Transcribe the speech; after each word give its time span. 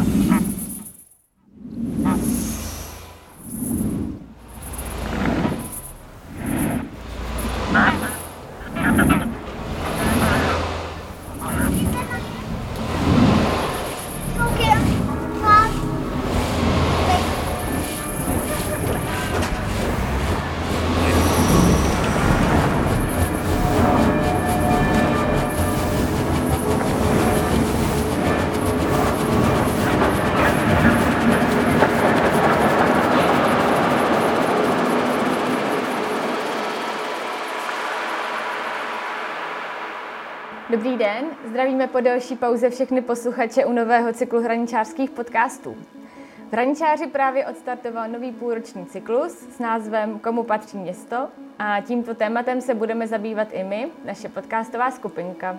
Ha 0.00 0.06
ha 0.06 0.38
ha! 0.38 0.59
Dobrý 40.80 40.96
den, 40.96 41.24
zdravíme 41.44 41.86
po 41.86 42.00
delší 42.00 42.36
pauze 42.36 42.70
všechny 42.70 43.02
posluchače 43.02 43.64
u 43.64 43.72
nového 43.72 44.12
cyklu 44.12 44.42
hraničářských 44.42 45.10
podcastů. 45.10 45.76
V 46.48 46.52
Hraničáři 46.52 47.06
právě 47.06 47.46
odstartoval 47.46 48.08
nový 48.08 48.32
půlroční 48.32 48.86
cyklus 48.86 49.32
s 49.32 49.58
názvem 49.58 50.18
Komu 50.18 50.42
patří 50.42 50.78
město 50.78 51.28
a 51.58 51.80
tímto 51.80 52.14
tématem 52.14 52.60
se 52.60 52.74
budeme 52.74 53.06
zabývat 53.06 53.48
i 53.52 53.64
my, 53.64 53.88
naše 54.04 54.28
podcastová 54.28 54.90
skupinka. 54.90 55.58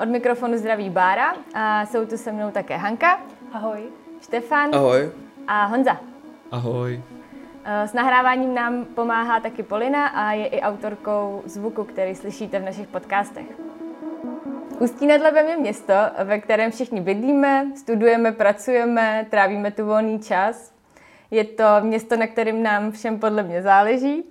Od 0.00 0.08
mikrofonu 0.08 0.58
zdraví 0.58 0.90
Bára 0.90 1.34
a 1.54 1.86
jsou 1.86 2.06
tu 2.06 2.16
se 2.16 2.32
mnou 2.32 2.50
také 2.50 2.76
Hanka. 2.76 3.20
Ahoj. 3.52 3.80
Štefan. 4.20 4.74
Ahoj. 4.74 5.10
A 5.46 5.64
Honza. 5.64 5.96
Ahoj. 6.50 7.02
S 7.64 7.92
nahráváním 7.92 8.54
nám 8.54 8.84
pomáhá 8.84 9.40
taky 9.40 9.62
Polina 9.62 10.06
a 10.06 10.32
je 10.32 10.46
i 10.46 10.60
autorkou 10.60 11.42
zvuku, 11.44 11.84
který 11.84 12.14
slyšíte 12.14 12.58
v 12.58 12.64
našich 12.64 12.88
podcastech. 12.88 13.67
Ústí 14.80 15.06
nad 15.06 15.20
Labem 15.20 15.48
je 15.48 15.56
město, 15.56 15.94
ve 16.24 16.38
kterém 16.38 16.70
všichni 16.70 17.00
bydlíme, 17.00 17.66
studujeme, 17.76 18.32
pracujeme, 18.32 19.26
trávíme 19.30 19.70
tu 19.70 19.86
volný 19.86 20.18
čas. 20.20 20.72
Je 21.30 21.44
to 21.44 21.64
město, 21.80 22.16
na 22.16 22.26
kterém 22.26 22.62
nám 22.62 22.90
všem 22.90 23.18
podle 23.18 23.42
mě 23.42 23.62
záleží 23.62 24.24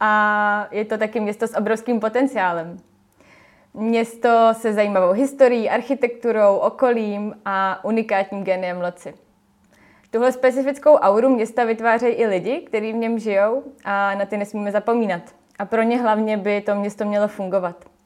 a 0.00 0.68
je 0.70 0.84
to 0.84 0.98
taky 0.98 1.20
město 1.20 1.46
s 1.46 1.56
obrovským 1.56 2.00
potenciálem. 2.00 2.76
Město 3.74 4.48
se 4.52 4.72
zajímavou 4.72 5.12
historií, 5.12 5.70
architekturou, 5.70 6.56
okolím 6.56 7.34
a 7.44 7.84
unikátním 7.84 8.44
geniem 8.44 8.80
loci. 8.80 9.14
Tuhle 10.10 10.32
specifickou 10.32 10.94
auru 10.94 11.28
města 11.28 11.64
vytvářejí 11.64 12.14
i 12.14 12.26
lidi, 12.26 12.60
kteří 12.60 12.92
v 12.92 12.96
něm 12.96 13.18
žijou 13.18 13.62
a 13.84 14.14
na 14.14 14.24
ty 14.24 14.36
nesmíme 14.36 14.72
zapomínat. 14.72 15.22
A 15.58 15.64
pro 15.64 15.82
ně 15.82 16.00
hlavně 16.00 16.36
by 16.36 16.60
to 16.60 16.74
město 16.74 17.04
mělo 17.04 17.28
fungovat. 17.28 17.99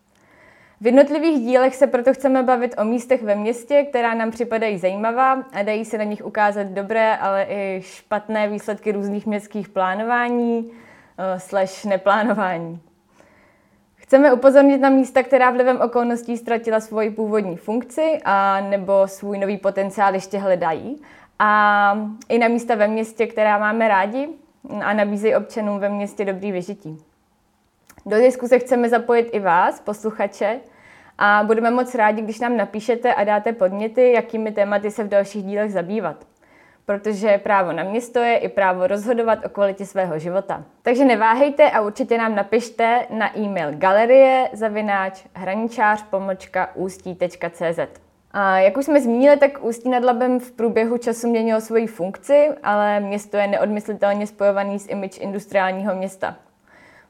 V 0.85 0.87
jednotlivých 0.87 1.45
dílech 1.45 1.75
se 1.77 1.87
proto 1.87 2.15
chceme 2.15 2.43
bavit 2.43 2.75
o 2.79 2.85
místech 2.85 3.23
ve 3.23 3.35
městě, 3.35 3.87
která 3.89 4.15
nám 4.15 4.31
připadají 4.31 4.79
zajímavá 4.79 5.33
a 5.33 5.63
dají 5.63 5.85
se 5.85 5.99
na 5.99 6.05
nich 6.05 6.25
ukázat 6.25 6.67
dobré, 6.67 7.17
ale 7.17 7.47
i 7.49 7.81
špatné 7.85 8.49
výsledky 8.49 8.93
různých 8.93 9.27
městských 9.27 9.69
plánování 9.69 10.73
eh, 11.19 11.41
slash 11.41 11.85
neplánování. 11.85 12.81
Chceme 13.97 14.33
upozornit 14.33 14.79
na 14.79 14.91
místa, 14.91 15.23
která 15.23 15.51
vlivem 15.51 15.81
okolností 15.81 16.37
ztratila 16.37 16.81
svoji 16.81 17.11
původní 17.11 17.57
funkci 17.57 18.21
a 18.25 18.61
nebo 18.61 19.09
svůj 19.09 19.39
nový 19.39 19.59
potenciál 19.59 20.15
ještě 20.15 20.39
hledají. 20.39 21.03
A 21.39 21.99
i 22.29 22.39
na 22.39 22.49
místa 22.49 22.75
ve 22.75 22.89
městě, 22.89 23.27
která 23.27 23.59
máme 23.59 23.89
rádi 23.89 24.29
a 24.83 24.93
nabízejí 24.93 25.37
občanům 25.37 25.79
ve 25.79 25.89
městě 25.89 26.25
dobrý 26.25 26.53
vyžití. 26.53 26.99
Do 28.07 28.17
diskuse 28.17 28.59
chceme 28.59 28.89
zapojit 28.89 29.29
i 29.33 29.41
vás, 29.41 29.81
posluchače, 29.81 30.61
a 31.19 31.43
budeme 31.47 31.71
moc 31.71 31.95
rádi, 31.95 32.23
když 32.23 32.41
nám 32.41 32.57
napíšete 32.57 33.15
a 33.15 33.25
dáte 33.25 33.53
podněty, 33.53 34.13
jakými 34.13 34.53
tématy 34.53 34.91
se 34.91 35.05
v 35.05 35.09
dalších 35.09 35.45
dílech 35.45 35.73
zabývat. 35.73 36.17
Protože 36.87 37.39
právo 37.39 37.73
na 37.73 37.83
město 37.83 38.19
je 38.19 38.37
i 38.37 38.49
právo 38.49 38.87
rozhodovat 38.87 39.39
o 39.45 39.49
kvalitě 39.49 39.87
svého 39.87 40.19
života. 40.19 40.65
Takže 40.83 41.05
neváhejte 41.05 41.71
a 41.71 41.81
určitě 41.81 42.19
nám 42.19 42.35
napište 42.35 43.07
na 43.11 43.39
e-mail 43.39 43.73
galerie 43.73 44.49
zavináč 44.53 45.25
hraničář 45.35 46.05
ústí.cz. 46.75 48.01
A 48.31 48.59
jak 48.59 48.77
už 48.77 48.85
jsme 48.85 49.01
zmínili, 49.01 49.37
tak 49.37 49.65
Ústí 49.65 49.89
nad 49.89 50.05
Labem 50.05 50.41
v 50.41 50.53
průběhu 50.53 50.99
času 50.99 51.29
měnilo 51.29 51.61
svoji 51.61 51.87
funkci, 51.87 52.49
ale 52.63 53.01
město 53.01 53.37
je 53.37 53.47
neodmyslitelně 53.47 54.27
spojovaný 54.27 54.79
s 54.79 54.89
image 54.89 55.19
industriálního 55.19 55.95
města. 55.95 56.37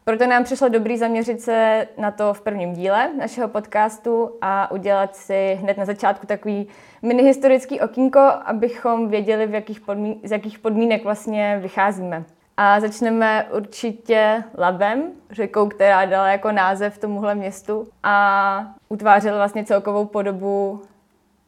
Proto 0.04 0.26
nám 0.26 0.44
přišlo 0.44 0.69
dobrý 0.69 0.98
zaměřit 0.98 1.41
se 1.41 1.88
na 1.98 2.10
to 2.10 2.34
v 2.34 2.41
prvním 2.41 2.72
díle 2.72 3.10
našeho 3.19 3.48
podcastu 3.48 4.31
a 4.41 4.70
udělat 4.70 5.16
si 5.16 5.59
hned 5.60 5.76
na 5.76 5.84
začátku 5.84 6.26
takový 6.26 6.69
mini 7.03 7.22
historický 7.22 7.81
okýnko, 7.81 8.20
abychom 8.44 9.09
věděli, 9.09 9.47
v 9.47 9.54
jakých 9.54 9.81
podmín- 9.81 10.19
z 10.25 10.31
jakých 10.31 10.59
podmínek 10.59 11.04
vlastně 11.04 11.59
vycházíme. 11.62 12.25
A 12.56 12.81
začneme 12.81 13.47
určitě 13.56 14.44
Labem, 14.59 15.12
řekou, 15.31 15.69
která 15.69 16.04
dala 16.04 16.28
jako 16.28 16.53
název 16.53 16.98
tomuhle 16.98 17.34
městu 17.34 17.88
a 18.03 18.75
utvářela 18.88 19.37
vlastně 19.37 19.64
celkovou 19.64 20.04
podobu 20.04 20.82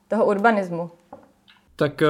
toho 0.09 0.27
urbanismu. 0.27 0.91
Tak 1.77 2.03
eh, 2.03 2.07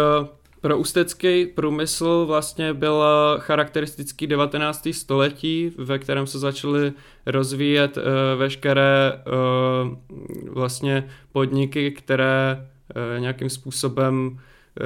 pro 0.61 0.79
ústecký 0.79 1.47
průmysl 1.47 2.25
vlastně 2.27 2.75
byl 2.75 3.05
charakteristický 3.39 4.27
19. 4.27 4.89
století, 4.93 5.73
ve 5.79 5.99
kterém 5.99 6.27
se 6.27 6.39
začaly 6.39 6.93
rozvíjet 7.27 7.97
uh, 7.97 8.03
veškeré 8.39 9.13
uh, 9.13 10.53
vlastně 10.55 11.09
podniky, 11.33 11.91
které 11.91 12.57
uh, 12.61 13.21
nějakým 13.21 13.51
způsobem 13.51 14.39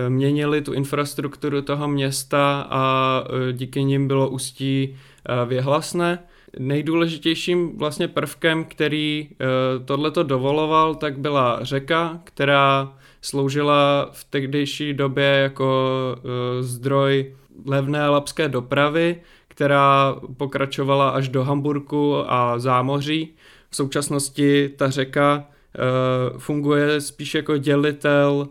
měnily 0.08 0.62
tu 0.62 0.72
infrastrukturu 0.72 1.62
toho 1.62 1.88
města 1.88 2.66
a 2.70 3.24
díky 3.52 3.84
nim 3.84 4.08
bylo 4.08 4.28
ústí 4.28 4.96
věhlasné. 5.46 6.18
Nejdůležitějším 6.58 7.78
vlastně 7.78 8.08
prvkem, 8.08 8.64
který 8.64 9.28
tohleto 9.84 10.22
dovoloval, 10.22 10.94
tak 10.94 11.18
byla 11.18 11.58
řeka, 11.62 12.20
která 12.24 12.92
sloužila 13.20 14.08
v 14.12 14.24
tehdejší 14.24 14.94
době 14.94 15.24
jako 15.24 15.94
uh, 16.16 16.30
zdroj 16.60 17.34
levné 17.66 18.08
lapské 18.08 18.48
dopravy, 18.48 19.16
která 19.48 20.16
pokračovala 20.36 21.10
až 21.10 21.28
do 21.28 21.44
Hamburku 21.44 22.32
a 22.32 22.58
zámoří. 22.58 23.34
V 23.70 23.76
současnosti 23.76 24.68
ta 24.68 24.90
řeka 24.90 25.36
uh, 26.32 26.38
funguje 26.38 27.00
spíš 27.00 27.34
jako 27.34 27.56
dělitel 27.56 28.32
uh, 28.32 28.46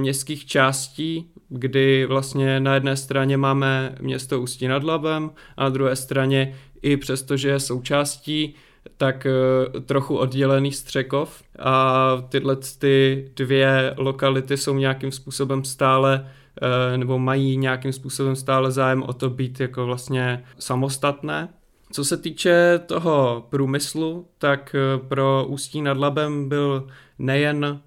městských 0.00 0.46
částí, 0.46 1.30
kdy 1.48 2.06
vlastně 2.06 2.60
na 2.60 2.74
jedné 2.74 2.96
straně 2.96 3.36
máme 3.36 3.94
město 4.00 4.40
Ústí 4.40 4.68
nad 4.68 4.84
Labem 4.84 5.30
a 5.56 5.62
na 5.62 5.68
druhé 5.68 5.96
straně 5.96 6.54
i 6.82 6.96
přesto, 6.96 7.36
že 7.36 7.48
je 7.48 7.60
součástí 7.60 8.54
tak 8.96 9.26
eh, 9.26 9.80
trochu 9.80 10.16
oddělený 10.16 10.72
Střekov 10.72 11.42
a 11.58 12.16
tyhle 12.28 12.56
ty 12.78 13.28
dvě 13.36 13.94
lokality 13.96 14.56
jsou 14.56 14.74
nějakým 14.74 15.12
způsobem 15.12 15.64
stále 15.64 16.30
eh, 16.62 16.98
nebo 16.98 17.18
mají 17.18 17.56
nějakým 17.56 17.92
způsobem 17.92 18.36
stále 18.36 18.72
zájem 18.72 19.02
o 19.02 19.12
to 19.12 19.30
být 19.30 19.60
jako 19.60 19.86
vlastně 19.86 20.44
samostatné. 20.58 21.48
Co 21.92 22.04
se 22.04 22.16
týče 22.16 22.80
toho 22.86 23.46
průmyslu, 23.50 24.26
tak 24.38 24.74
eh, 24.74 24.98
pro 25.08 25.46
Ústí 25.48 25.82
nad 25.82 25.96
Labem 25.96 26.48
byl 26.48 26.86
nejen 27.18 27.80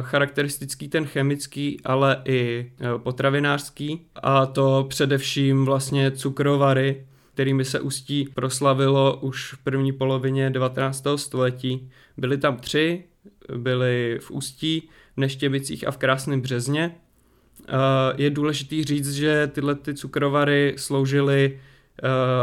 charakteristický 0.00 0.88
ten 0.88 1.06
chemický, 1.06 1.80
ale 1.84 2.22
i 2.24 2.72
potravinářský 2.96 4.06
a 4.14 4.46
to 4.46 4.86
především 4.88 5.64
vlastně 5.64 6.10
cukrovary, 6.10 7.06
kterými 7.36 7.64
se 7.64 7.80
Ústí 7.80 8.28
proslavilo 8.34 9.18
už 9.20 9.52
v 9.52 9.58
první 9.58 9.92
polovině 9.92 10.50
19. 10.50 11.04
století. 11.16 11.90
Byly 12.16 12.38
tam 12.38 12.56
tři, 12.56 13.04
byly 13.56 14.18
v 14.22 14.30
Ústí, 14.30 14.88
v 15.16 15.20
Neštěbicích 15.20 15.88
a 15.88 15.90
v 15.90 15.96
Krásném 15.96 16.40
Březně. 16.40 16.94
Je 18.16 18.30
důležitý 18.30 18.84
říct, 18.84 19.12
že 19.12 19.46
tyhle 19.46 19.74
ty 19.74 19.94
cukrovary 19.94 20.74
sloužily 20.76 21.60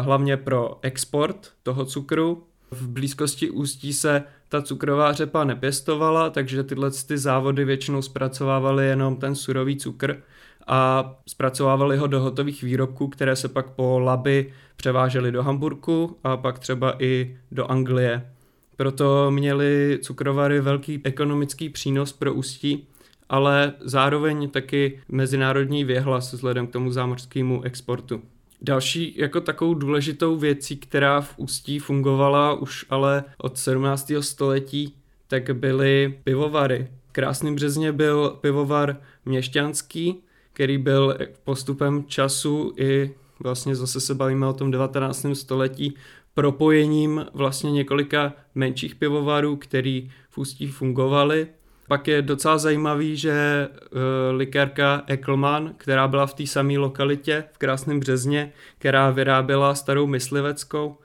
hlavně 0.01 0.37
pro 0.37 0.79
export 0.81 1.51
toho 1.63 1.85
cukru. 1.85 2.43
V 2.71 2.87
blízkosti 2.87 3.49
Ústí 3.49 3.93
se 3.93 4.23
ta 4.49 4.61
cukrová 4.61 5.13
řepa 5.13 5.43
nepěstovala, 5.43 6.29
takže 6.29 6.63
tyhle 6.63 6.91
ty 7.07 7.17
závody 7.17 7.65
většinou 7.65 8.01
zpracovávaly 8.01 8.85
jenom 8.85 9.15
ten 9.15 9.35
surový 9.35 9.75
cukr 9.77 10.21
a 10.67 11.11
zpracovávali 11.27 11.97
ho 11.97 12.07
do 12.07 12.19
hotových 12.19 12.63
výrobků, 12.63 13.07
které 13.07 13.35
se 13.35 13.47
pak 13.47 13.69
po 13.69 13.99
laby 13.99 14.53
převážely 14.75 15.31
do 15.31 15.43
Hamburku 15.43 16.17
a 16.23 16.37
pak 16.37 16.59
třeba 16.59 16.95
i 16.99 17.37
do 17.51 17.71
Anglie. 17.71 18.29
Proto 18.77 19.31
měli 19.31 19.99
cukrovary 20.01 20.61
velký 20.61 21.01
ekonomický 21.03 21.69
přínos 21.69 22.13
pro 22.13 22.33
Ústí 22.33 22.87
ale 23.29 23.73
zároveň 23.79 24.49
taky 24.49 24.99
mezinárodní 25.09 25.83
věhlas 25.83 26.33
vzhledem 26.33 26.67
k 26.67 26.71
tomu 26.71 26.91
zámořskému 26.91 27.63
exportu. 27.63 28.21
Další 28.61 29.13
jako 29.17 29.41
takovou 29.41 29.73
důležitou 29.73 30.35
věcí, 30.37 30.77
která 30.77 31.21
v 31.21 31.33
Ústí 31.37 31.79
fungovala 31.79 32.53
už 32.53 32.85
ale 32.89 33.23
od 33.37 33.57
17. 33.57 34.11
století, 34.19 34.95
tak 35.27 35.55
byly 35.55 36.19
pivovary. 36.23 36.87
V 37.09 37.11
Krásným 37.11 37.55
březně 37.55 37.91
byl 37.91 38.37
pivovar 38.41 38.97
měšťanský, 39.25 40.23
který 40.53 40.77
byl 40.77 41.17
postupem 41.43 42.03
času 42.07 42.73
i 42.77 43.13
vlastně 43.39 43.75
zase 43.75 44.01
se 44.01 44.15
bavíme 44.15 44.47
o 44.47 44.53
tom 44.53 44.71
19. 44.71 45.25
století, 45.33 45.95
propojením 46.33 47.25
vlastně 47.33 47.71
několika 47.71 48.33
menších 48.55 48.95
pivovarů, 48.95 49.55
který 49.55 50.11
v 50.29 50.37
Ústí 50.37 50.67
fungovaly. 50.67 51.47
Pak 51.87 52.07
je 52.07 52.21
docela 52.21 52.57
zajímavý, 52.57 53.17
že 53.17 53.67
uh, 53.69 53.99
likérka 54.37 55.03
Eklman, 55.07 55.73
která 55.77 56.07
byla 56.07 56.25
v 56.25 56.33
té 56.33 56.47
samé 56.47 56.77
lokalitě 56.77 57.43
v 57.51 57.57
Krásném 57.57 57.99
březně, 57.99 58.51
která 58.77 59.09
vyráběla 59.09 59.75
starou 59.75 60.07
mysliveckou, 60.07 60.97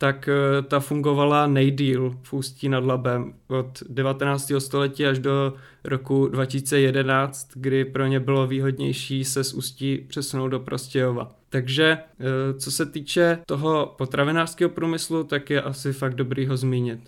tak 0.00 0.28
uh, 0.28 0.66
ta 0.66 0.80
fungovala 0.80 1.46
nejdíl 1.46 2.16
v 2.22 2.32
Ústí 2.32 2.68
nad 2.68 2.84
Labem 2.84 3.32
od 3.48 3.82
19. 3.88 4.52
století 4.58 5.06
až 5.06 5.18
do 5.18 5.52
roku 5.84 6.26
2011, 6.26 7.48
kdy 7.54 7.84
pro 7.84 8.06
ně 8.06 8.20
bylo 8.20 8.46
výhodnější 8.46 9.24
se 9.24 9.44
z 9.44 9.54
Ústí 9.54 10.04
přesunout 10.08 10.48
do 10.48 10.60
Prostějova. 10.60 11.30
Takže 11.50 11.98
uh, 11.98 12.58
co 12.58 12.70
se 12.70 12.86
týče 12.86 13.38
toho 13.46 13.94
potravinářského 13.98 14.70
průmyslu, 14.70 15.24
tak 15.24 15.50
je 15.50 15.62
asi 15.62 15.92
fakt 15.92 16.14
dobrý 16.14 16.46
ho 16.46 16.56
zmínit 16.56 17.00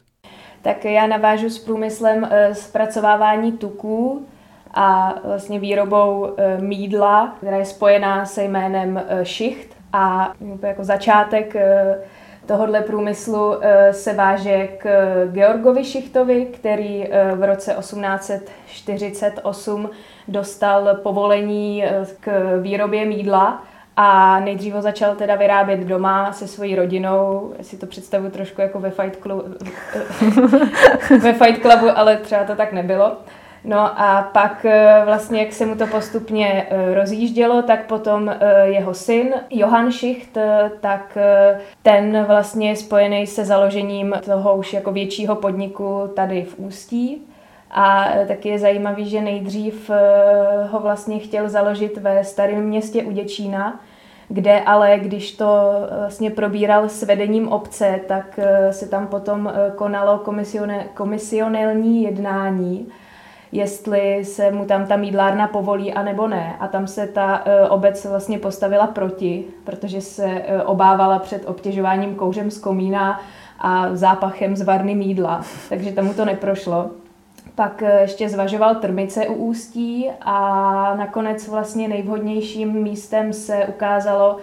tak 0.62 0.84
já 0.84 1.06
navážu 1.06 1.50
s 1.50 1.58
průmyslem 1.58 2.28
eh, 2.30 2.54
zpracovávání 2.54 3.52
tuků 3.52 4.26
a 4.74 5.14
vlastně 5.24 5.60
výrobou 5.60 6.34
eh, 6.36 6.58
mídla, 6.60 7.36
která 7.36 7.56
je 7.56 7.64
spojená 7.64 8.26
se 8.26 8.44
jménem 8.44 9.02
eh, 9.08 9.24
šicht 9.24 9.76
a 9.92 10.32
jako 10.62 10.84
začátek 10.84 11.56
tohohle 12.46 12.80
průmyslu 12.80 13.54
se 13.90 14.12
váže 14.12 14.66
k 14.66 14.86
Georgovi 15.32 15.84
Šichtovi, 15.84 16.46
který 16.46 17.08
v 17.34 17.46
roce 17.46 17.74
1848 17.78 19.90
dostal 20.28 20.98
povolení 21.02 21.84
k 22.20 22.58
výrobě 22.60 23.04
mídla 23.04 23.62
a 23.96 24.40
nejdřív 24.40 24.74
ho 24.74 24.82
začal 24.82 25.14
teda 25.14 25.34
vyrábět 25.34 25.80
doma 25.80 26.32
se 26.32 26.48
svojí 26.48 26.76
rodinou, 26.76 27.52
si 27.60 27.76
to 27.76 27.86
představuji 27.86 28.30
trošku 28.30 28.60
jako 28.60 28.80
ve 28.80 28.90
Fight, 28.90 29.22
Clubu, 29.22 29.44
ve 31.22 31.32
Fight 31.32 31.62
Clubu, 31.62 31.98
ale 31.98 32.16
třeba 32.16 32.44
to 32.44 32.56
tak 32.56 32.72
nebylo. 32.72 33.16
No 33.64 34.00
a 34.00 34.30
pak 34.32 34.64
eh, 34.64 35.02
vlastně, 35.04 35.40
jak 35.40 35.52
se 35.52 35.66
mu 35.66 35.74
to 35.74 35.86
postupně 35.86 36.66
eh, 36.70 36.94
rozjíždělo, 36.94 37.62
tak 37.62 37.86
potom 37.86 38.28
eh, 38.28 38.66
jeho 38.66 38.94
syn 38.94 39.34
Johann 39.50 39.92
Schicht, 39.92 40.38
tak 40.80 41.18
ten 41.82 42.24
vlastně 42.24 42.68
je 42.68 42.76
spojený 42.76 43.26
se 43.26 43.44
založením 43.44 44.14
toho 44.24 44.56
už 44.56 44.72
jako 44.72 44.92
většího 44.92 45.36
podniku 45.36 46.10
tady 46.16 46.42
v 46.42 46.58
Ústí. 46.58 47.22
A 47.70 48.08
taky 48.28 48.48
je 48.48 48.58
zajímavý, 48.58 49.08
že 49.08 49.20
nejdřív 49.20 49.90
ho 50.70 50.80
vlastně 50.80 51.18
chtěl 51.18 51.48
založit 51.48 51.98
ve 51.98 52.24
starém 52.24 52.64
městě 52.64 53.02
u 53.02 53.12
Děčína, 53.12 53.80
kde 54.28 54.60
ale 54.60 54.98
když 54.98 55.32
to 55.32 55.72
vlastně 55.98 56.30
probíral 56.30 56.88
s 56.88 57.02
vedením 57.02 57.48
obce, 57.48 58.00
tak 58.08 58.40
se 58.70 58.88
tam 58.88 59.06
potom 59.06 59.52
konalo 59.76 60.18
komisione, 60.18 60.86
komisionelní 60.94 62.02
jednání, 62.02 62.92
jestli 63.52 64.24
se 64.24 64.50
mu 64.50 64.64
tam 64.64 64.86
ta 64.86 64.96
mídlárna 64.96 65.48
povolí 65.48 65.92
a 65.92 66.02
nebo 66.02 66.28
ne. 66.28 66.56
A 66.60 66.68
tam 66.68 66.86
se 66.86 67.06
ta 67.06 67.44
obec 67.68 68.04
vlastně 68.04 68.38
postavila 68.38 68.86
proti, 68.86 69.44
protože 69.64 70.00
se 70.00 70.42
obávala 70.64 71.18
před 71.18 71.48
obtěžováním 71.48 72.14
kouřem 72.14 72.50
z 72.50 72.58
komína 72.58 73.20
a 73.62 73.96
zápachem 73.96 74.56
z 74.56 74.62
varny 74.62 74.94
mídla, 74.94 75.42
takže 75.68 75.92
tomu 75.92 76.14
to 76.14 76.24
neprošlo. 76.24 76.90
Pak 77.54 77.82
eh, 77.82 78.00
ještě 78.00 78.28
zvažoval 78.28 78.74
Trmice 78.74 79.26
u 79.26 79.34
Ústí 79.34 80.10
a 80.20 80.94
nakonec 80.98 81.48
vlastně 81.48 81.88
nejvhodnějším 81.88 82.72
místem 82.72 83.32
se 83.32 83.66
ukázalo 83.68 84.36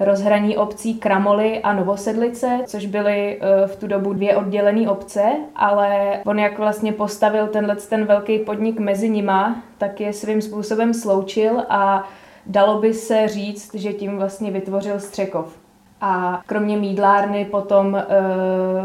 rozhraní 0.00 0.56
obcí 0.56 0.94
Kramoly 0.94 1.60
a 1.62 1.72
Novosedlice, 1.72 2.60
což 2.66 2.86
byly 2.86 3.40
eh, 3.40 3.66
v 3.66 3.76
tu 3.76 3.86
dobu 3.86 4.12
dvě 4.12 4.36
oddělené 4.36 4.90
obce, 4.90 5.22
ale 5.56 6.20
on 6.26 6.38
jak 6.38 6.58
vlastně 6.58 6.92
postavil 6.92 7.46
tenhle 7.46 7.76
ten 7.76 8.04
velký 8.04 8.38
podnik 8.38 8.78
mezi 8.78 9.08
nima, 9.08 9.62
tak 9.78 10.00
je 10.00 10.12
svým 10.12 10.42
způsobem 10.42 10.94
sloučil 10.94 11.62
a 11.68 12.08
dalo 12.46 12.80
by 12.80 12.94
se 12.94 13.28
říct, 13.28 13.74
že 13.74 13.92
tím 13.92 14.16
vlastně 14.18 14.50
vytvořil 14.50 15.00
Střekov. 15.00 15.63
A 16.06 16.40
kromě 16.46 16.76
mídlárny 16.76 17.44
potom 17.44 17.96
e, 17.96 18.04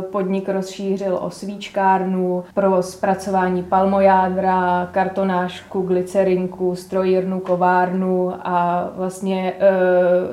podnik 0.02 0.50
rozšířil 0.50 1.20
o 1.22 1.30
svíčkárnu 1.30 2.44
pro 2.54 2.84
zpracování 2.84 3.64
palmojádra, 3.64 4.88
kartonášku, 4.92 5.82
glycerinku, 5.82 6.76
strojírnu, 6.76 7.40
kovárnu 7.40 8.34
a 8.44 8.88
vlastně 8.96 9.54
e, 9.60 9.70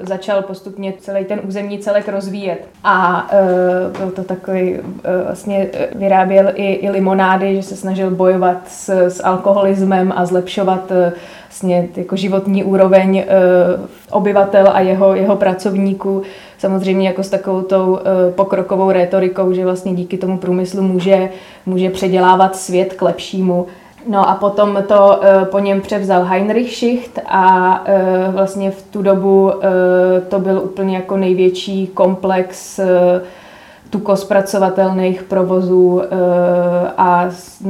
začal 0.06 0.42
postupně 0.42 0.94
celý 0.98 1.24
ten 1.24 1.40
územní 1.44 1.78
celek 1.78 2.08
rozvíjet. 2.08 2.68
A 2.84 3.26
e, 3.32 3.98
byl 3.98 4.10
to 4.10 4.24
takový, 4.24 4.74
e, 4.74 4.80
vlastně 5.24 5.68
vyráběl 5.94 6.52
i, 6.54 6.72
i 6.72 6.90
limonády, 6.90 7.56
že 7.56 7.62
se 7.62 7.76
snažil 7.76 8.10
bojovat 8.10 8.56
s, 8.66 8.88
s 8.88 9.24
alkoholismem 9.24 10.12
a 10.16 10.26
zlepšovat 10.26 10.92
e, 10.92 11.12
vlastně 11.48 11.88
jako 11.96 12.16
životní 12.16 12.64
úroveň 12.64 13.18
e, 13.18 13.26
obyvatel 14.10 14.70
a 14.72 14.80
jeho, 14.80 15.14
jeho 15.14 15.36
pracovníků 15.36 16.22
samozřejmě 16.58 17.08
jako 17.08 17.22
s 17.22 17.30
takovou 17.30 17.62
tou 17.62 17.98
eh, 17.98 18.32
pokrokovou 18.32 18.90
rétorikou, 18.90 19.52
že 19.52 19.64
vlastně 19.64 19.94
díky 19.94 20.18
tomu 20.18 20.38
průmyslu 20.38 20.82
může, 20.82 21.30
může 21.66 21.90
předělávat 21.90 22.56
svět 22.56 22.92
k 22.94 23.02
lepšímu. 23.02 23.66
No 24.08 24.28
a 24.28 24.34
potom 24.34 24.84
to 24.88 25.20
eh, 25.22 25.44
po 25.44 25.58
něm 25.58 25.80
převzal 25.80 26.24
Heinrich 26.24 26.76
Schicht 26.76 27.18
a 27.26 27.82
eh, 27.86 28.26
vlastně 28.30 28.70
v 28.70 28.82
tu 28.82 29.02
dobu 29.02 29.52
to 30.28 30.38
byl 30.38 30.60
úplně 30.64 30.96
jako 30.96 31.16
největší 31.16 31.86
komplex 31.86 32.80
tukospracovatelných 33.90 35.22
provozů 35.22 36.02
a 36.96 37.26
s 37.30 37.60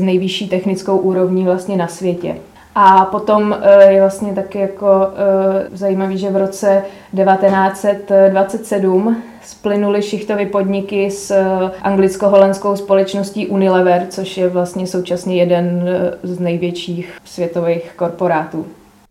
nejvyšší 0.00 0.48
technickou 0.48 0.96
úrovní 0.96 1.44
vlastně 1.44 1.76
na 1.76 1.88
světě. 1.88 2.36
A 2.74 3.04
potom 3.04 3.56
eh, 3.62 3.92
je 3.92 4.00
vlastně 4.00 4.34
taky 4.34 4.58
jako 4.58 5.08
eh, 5.16 5.76
zajímavý, 5.76 6.18
že 6.18 6.30
v 6.30 6.36
roce 6.36 6.82
1927 7.16 9.22
splynuly 9.42 10.02
šichtové 10.02 10.46
podniky 10.46 11.10
s 11.10 11.30
eh, 11.30 11.70
anglicko-holandskou 11.82 12.76
společností 12.76 13.46
Unilever, 13.46 14.06
což 14.10 14.36
je 14.36 14.48
vlastně 14.48 14.86
současně 14.86 15.36
jeden 15.36 15.88
z 16.22 16.40
největších 16.40 17.18
světových 17.24 17.92
korporátů. 17.96 18.66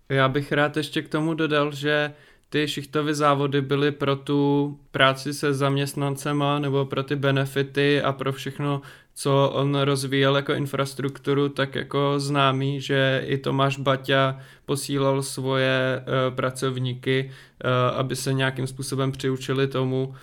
Já 0.09 0.27
bych 0.27 0.51
rád 0.51 0.77
ještě 0.77 1.01
k 1.01 1.09
tomu 1.09 1.33
dodal, 1.33 1.71
že 1.71 2.11
ty 2.49 2.67
šichtové 2.67 3.15
závody 3.15 3.61
byly 3.61 3.91
pro 3.91 4.15
tu 4.15 4.77
práci 4.91 5.33
se 5.33 5.53
zaměstnancema 5.53 6.59
nebo 6.59 6.85
pro 6.85 7.03
ty 7.03 7.15
benefity 7.15 8.01
a 8.01 8.11
pro 8.11 8.33
všechno 8.33 8.81
co 9.15 9.51
on 9.53 9.79
rozvíjel 9.81 10.35
jako 10.35 10.53
infrastrukturu, 10.53 11.49
tak 11.49 11.75
jako 11.75 12.19
známý, 12.19 12.81
že 12.81 13.23
i 13.25 13.37
Tomáš 13.37 13.77
Baťa 13.77 14.39
posílal 14.65 15.23
svoje 15.23 16.01
uh, 16.01 16.35
pracovníky, 16.35 17.31
uh, 17.31 17.99
aby 17.99 18.15
se 18.15 18.33
nějakým 18.33 18.67
způsobem 18.67 19.11
přiučili 19.11 19.67
tomu, 19.67 20.05
uh, 20.07 20.13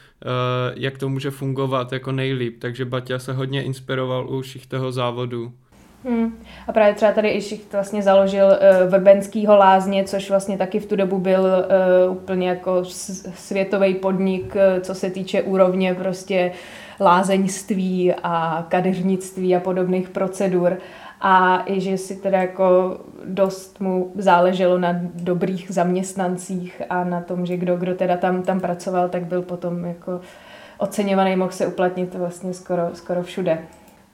jak 0.74 0.98
to 0.98 1.08
může 1.08 1.30
fungovat 1.30 1.92
jako 1.92 2.12
nejlíp. 2.12 2.56
Takže 2.58 2.84
Baťa 2.84 3.18
se 3.18 3.32
hodně 3.32 3.62
inspiroval 3.62 4.30
u 4.30 4.42
toho 4.68 4.92
závodu. 4.92 5.52
Hmm. 6.04 6.38
A 6.68 6.72
právě 6.72 6.94
třeba 6.94 7.12
tady 7.12 7.28
i 7.28 7.60
vlastně 7.72 8.02
založil 8.02 8.46
uh, 8.46 8.90
Vrbenskýho 8.90 9.56
lázně, 9.56 10.04
což 10.04 10.30
vlastně 10.30 10.58
taky 10.58 10.80
v 10.80 10.86
tu 10.86 10.96
dobu 10.96 11.18
byl 11.18 11.40
uh, 11.40 12.16
úplně 12.16 12.48
jako 12.48 12.84
světový 13.34 13.94
podnik, 13.94 14.54
uh, 14.54 14.80
co 14.80 14.94
se 14.94 15.10
týče 15.10 15.42
úrovně 15.42 15.94
prostě 15.94 16.52
lázeňství 17.00 18.14
a 18.22 18.66
kadeřnictví 18.68 19.56
a 19.56 19.60
podobných 19.60 20.08
procedur. 20.08 20.78
A 21.20 21.62
i 21.66 21.80
že 21.80 21.98
si 21.98 22.16
teda 22.16 22.38
jako 22.38 23.00
dost 23.24 23.80
mu 23.80 24.12
záleželo 24.14 24.78
na 24.78 25.00
dobrých 25.14 25.66
zaměstnancích 25.70 26.82
a 26.90 27.04
na 27.04 27.20
tom, 27.20 27.46
že 27.46 27.56
kdo, 27.56 27.76
kdo 27.76 27.94
teda 27.94 28.16
tam, 28.16 28.42
tam 28.42 28.60
pracoval, 28.60 29.08
tak 29.08 29.24
byl 29.24 29.42
potom 29.42 29.84
jako 29.84 30.20
oceňovaný, 30.78 31.36
mohl 31.36 31.52
se 31.52 31.66
uplatnit 31.66 32.14
vlastně 32.14 32.54
skoro, 32.54 32.82
skoro 32.92 33.22
všude. 33.22 33.58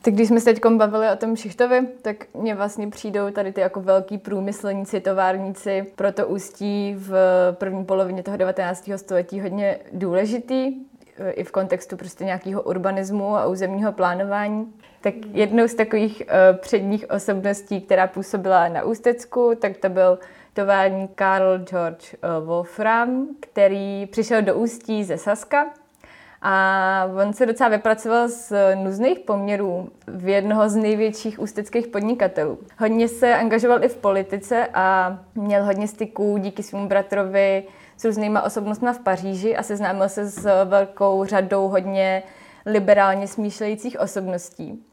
Tak 0.02 0.14
když 0.14 0.28
jsme 0.28 0.40
se 0.40 0.54
teď 0.54 0.62
bavili 0.76 1.08
o 1.12 1.16
tom 1.16 1.36
Šichtovi, 1.36 1.88
tak 2.02 2.16
mně 2.34 2.54
vlastně 2.54 2.88
přijdou 2.88 3.30
tady 3.30 3.52
ty 3.52 3.60
jako 3.60 3.80
velký 3.80 4.18
průmyslníci, 4.18 5.00
továrníci 5.00 5.86
pro 5.96 6.12
to 6.12 6.26
ústí 6.26 6.94
v 6.98 7.14
první 7.52 7.84
polovině 7.84 8.22
toho 8.22 8.36
19. 8.36 8.90
století 8.96 9.40
hodně 9.40 9.78
důležitý. 9.92 10.72
Eh, 11.18 11.30
i 11.30 11.44
v 11.44 11.52
kontextu 11.52 11.96
prostě 11.96 12.24
nějakého 12.24 12.62
urbanismu 12.62 13.36
a 13.36 13.46
územního 13.46 13.92
plánování. 13.92 14.72
Tak 15.00 15.14
jednou 15.32 15.68
z 15.68 15.74
takových 15.74 16.22
uh, 16.22 16.58
předních 16.58 17.10
osobností, 17.10 17.80
která 17.80 18.06
působila 18.06 18.68
na 18.68 18.84
Ústecku, 18.84 19.52
tak 19.60 19.76
to 19.76 19.88
byl 19.88 20.18
továrník 20.52 21.10
Karl 21.14 21.58
George 21.58 22.14
uh, 22.14 22.46
Wolfram, 22.46 23.28
který 23.40 24.06
přišel 24.06 24.42
do 24.42 24.54
Ústí 24.54 25.04
ze 25.04 25.18
Saska 25.18 25.66
a 26.42 27.08
on 27.22 27.32
se 27.32 27.46
docela 27.46 27.68
vypracoval 27.68 28.28
z 28.28 28.52
nuzných 28.74 29.18
poměrů 29.18 29.88
v 30.06 30.28
jednoho 30.28 30.68
z 30.68 30.76
největších 30.76 31.40
ústeckých 31.40 31.86
podnikatelů. 31.86 32.58
Hodně 32.78 33.08
se 33.08 33.34
angažoval 33.34 33.84
i 33.84 33.88
v 33.88 33.96
politice 33.96 34.68
a 34.74 35.18
měl 35.34 35.64
hodně 35.64 35.88
styků 35.88 36.38
díky 36.38 36.62
svému 36.62 36.88
bratrovi 36.88 37.64
s 37.96 38.04
různýma 38.04 38.42
osobnostmi 38.42 38.92
v 38.92 38.98
Paříži 38.98 39.56
a 39.56 39.62
seznámil 39.62 40.08
se 40.08 40.26
s 40.26 40.64
velkou 40.64 41.24
řadou 41.24 41.68
hodně 41.68 42.22
liberálně 42.66 43.28
smýšlejících 43.28 44.00
osobností. 44.00 44.84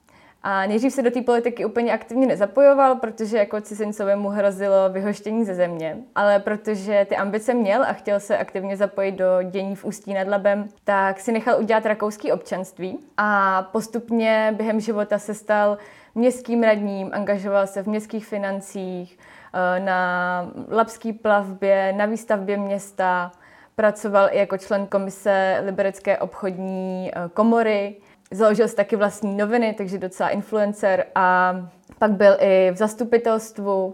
A 0.46 0.66
nejdřív 0.66 0.94
se 0.94 1.02
do 1.02 1.12
té 1.12 1.22
politiky 1.22 1.66
úplně 1.66 1.94
aktivně 1.94 2.28
nezapojoval, 2.28 2.96
protože 2.96 3.38
jako 3.38 3.62
cizincovi 3.62 4.16
mu 4.16 4.30
hrozilo 4.30 4.90
vyhoštění 4.90 5.46
ze 5.46 5.56
země. 5.56 5.98
Ale 6.16 6.40
protože 6.40 7.06
ty 7.10 7.16
ambice 7.16 7.54
měl 7.54 7.84
a 7.84 7.94
chtěl 7.94 8.20
se 8.20 8.38
aktivně 8.38 8.78
zapojit 8.78 9.12
do 9.12 9.26
dění 9.52 9.76
v 9.76 9.86
Ústí 9.86 10.14
nad 10.14 10.28
Labem, 10.28 10.70
tak 10.84 11.20
si 11.20 11.32
nechal 11.32 11.60
udělat 11.60 11.86
rakouský 11.86 12.32
občanství 12.32 13.00
a 13.18 13.62
postupně 13.72 14.54
během 14.58 14.80
života 14.80 15.20
se 15.20 15.34
stal 15.34 15.78
městským 16.16 16.64
radním, 16.64 17.10
angažoval 17.14 17.68
se 17.68 17.84
v 17.84 17.88
městských 17.88 18.26
financích, 18.26 19.18
eh, 19.54 19.80
na 19.80 20.52
labské 20.70 21.14
plavbě, 21.14 21.94
na 21.94 22.06
výstavbě 22.06 22.58
města, 22.58 23.32
pracoval 23.76 24.30
i 24.32 24.38
jako 24.38 24.58
člen 24.58 24.88
komise 24.88 25.62
Liberecké 25.66 26.18
obchodní 26.18 27.12
eh, 27.14 27.30
komory, 27.34 27.96
Založil 28.34 28.68
si 28.68 28.76
taky 28.76 28.96
vlastní 28.96 29.38
noviny, 29.38 29.74
takže 29.78 29.98
docela 29.98 30.30
influencer 30.30 31.06
a 31.16 31.56
pak 32.00 32.12
byl 32.12 32.38
i 32.40 32.72
v 32.72 32.78
zastupitelstvu 32.78 33.94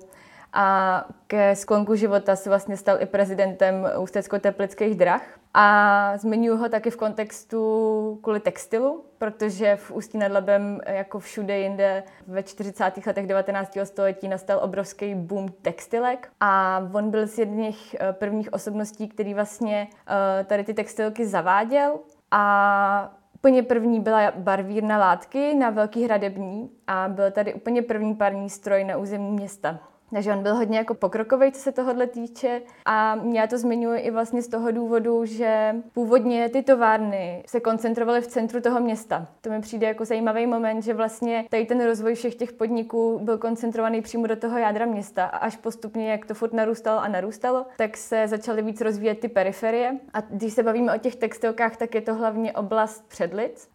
a 0.54 1.06
ke 1.28 1.56
sklonku 1.56 1.96
života 1.96 2.36
se 2.36 2.50
vlastně 2.50 2.78
stal 2.78 3.02
i 3.02 3.06
prezidentem 3.06 3.88
Ústecko-Teplických 3.98 4.96
drah. 4.96 5.22
A 5.54 6.18
zmiňuji 6.18 6.58
ho 6.58 6.70
taky 6.70 6.90
v 6.90 6.96
kontextu 6.98 8.20
kvůli 8.24 8.40
textilu, 8.40 9.06
protože 9.18 9.76
v 9.76 9.92
Ústí 9.92 10.18
nad 10.18 10.32
Labem, 10.32 10.82
jako 10.86 11.20
všude 11.20 11.60
jinde, 11.60 12.04
ve 12.28 12.44
40. 12.44 12.84
letech 13.08 13.28
19. 13.28 13.78
století 13.84 14.28
nastal 14.28 14.60
obrovský 14.64 15.16
boom 15.16 15.50
textilek 15.62 16.30
a 16.40 16.82
on 16.94 17.12
byl 17.12 17.28
z 17.28 17.38
jedných 17.38 17.96
eh, 18.00 18.14
prvních 18.14 18.54
osobností, 18.54 19.08
který 19.08 19.34
vlastně 19.34 19.88
eh, 20.08 20.44
tady 20.44 20.64
ty 20.64 20.74
textilky 20.74 21.26
zaváděl 21.26 22.00
a 22.32 23.14
Úplně 23.40 23.64
první 23.64 24.00
byla 24.00 24.32
barvírna 24.36 24.98
látky 24.98 25.54
na 25.54 25.70
Velký 25.70 26.04
hradební 26.04 26.70
a 26.88 27.08
byl 27.08 27.32
tady 27.32 27.54
úplně 27.54 27.82
první 27.82 28.16
parní 28.16 28.50
stroj 28.50 28.84
na 28.84 28.98
území 28.98 29.32
města. 29.32 29.80
Takže 30.14 30.32
on 30.32 30.44
byl 30.44 30.56
hodně 30.56 30.78
jako 30.78 30.94
pokrokový, 30.94 31.52
co 31.52 31.62
se 31.62 31.72
tohohle 31.72 32.08
týče. 32.08 32.62
A 32.86 33.20
já 33.34 33.48
to 33.48 33.58
zmiňuji 33.58 34.00
i 34.00 34.12
vlastně 34.12 34.42
z 34.42 34.48
toho 34.48 34.72
důvodu, 34.72 35.26
že 35.26 35.76
původně 35.94 36.50
ty 36.50 36.64
továrny 36.64 37.44
se 37.48 37.60
koncentrovaly 37.60 38.22
v 38.22 38.28
centru 38.28 38.62
toho 38.62 38.80
města. 38.80 39.28
To 39.42 39.50
mi 39.50 39.62
přijde 39.62 39.88
jako 39.88 40.06
zajímavý 40.06 40.48
moment, 40.48 40.82
že 40.82 40.94
vlastně 40.94 41.46
tady 41.50 41.66
ten 41.66 41.86
rozvoj 41.86 42.16
všech 42.16 42.36
těch 42.36 42.54
podniků 42.54 43.20
byl 43.24 43.38
koncentrovaný 43.38 44.02
přímo 44.02 44.28
do 44.28 44.36
toho 44.36 44.58
jádra 44.58 44.86
města 44.86 45.26
a 45.26 45.38
až 45.38 45.58
postupně, 45.58 46.12
jak 46.12 46.26
to 46.26 46.34
furt 46.34 46.54
narůstalo 46.54 47.00
a 47.00 47.08
narůstalo, 47.08 47.66
tak 47.78 47.98
se 47.98 48.28
začaly 48.28 48.62
víc 48.62 48.82
rozvíjet 48.82 49.20
ty 49.20 49.28
periferie. 49.28 49.98
A 50.14 50.22
když 50.22 50.54
se 50.54 50.64
bavíme 50.64 50.96
o 50.96 50.98
těch 50.98 51.16
textilkách, 51.16 51.78
tak 51.78 51.96
je 51.96 52.02
to 52.02 52.16
hlavně 52.16 52.54
oblast 52.54 53.08
Předlic. 53.08 53.70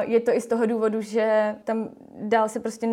Je 0.00 0.20
to 0.20 0.30
i 0.30 0.40
z 0.40 0.46
toho 0.46 0.66
důvodu, 0.66 1.00
že 1.00 1.56
tam 1.64 1.88
dál 2.14 2.48
se 2.48 2.60
prostě 2.60 2.88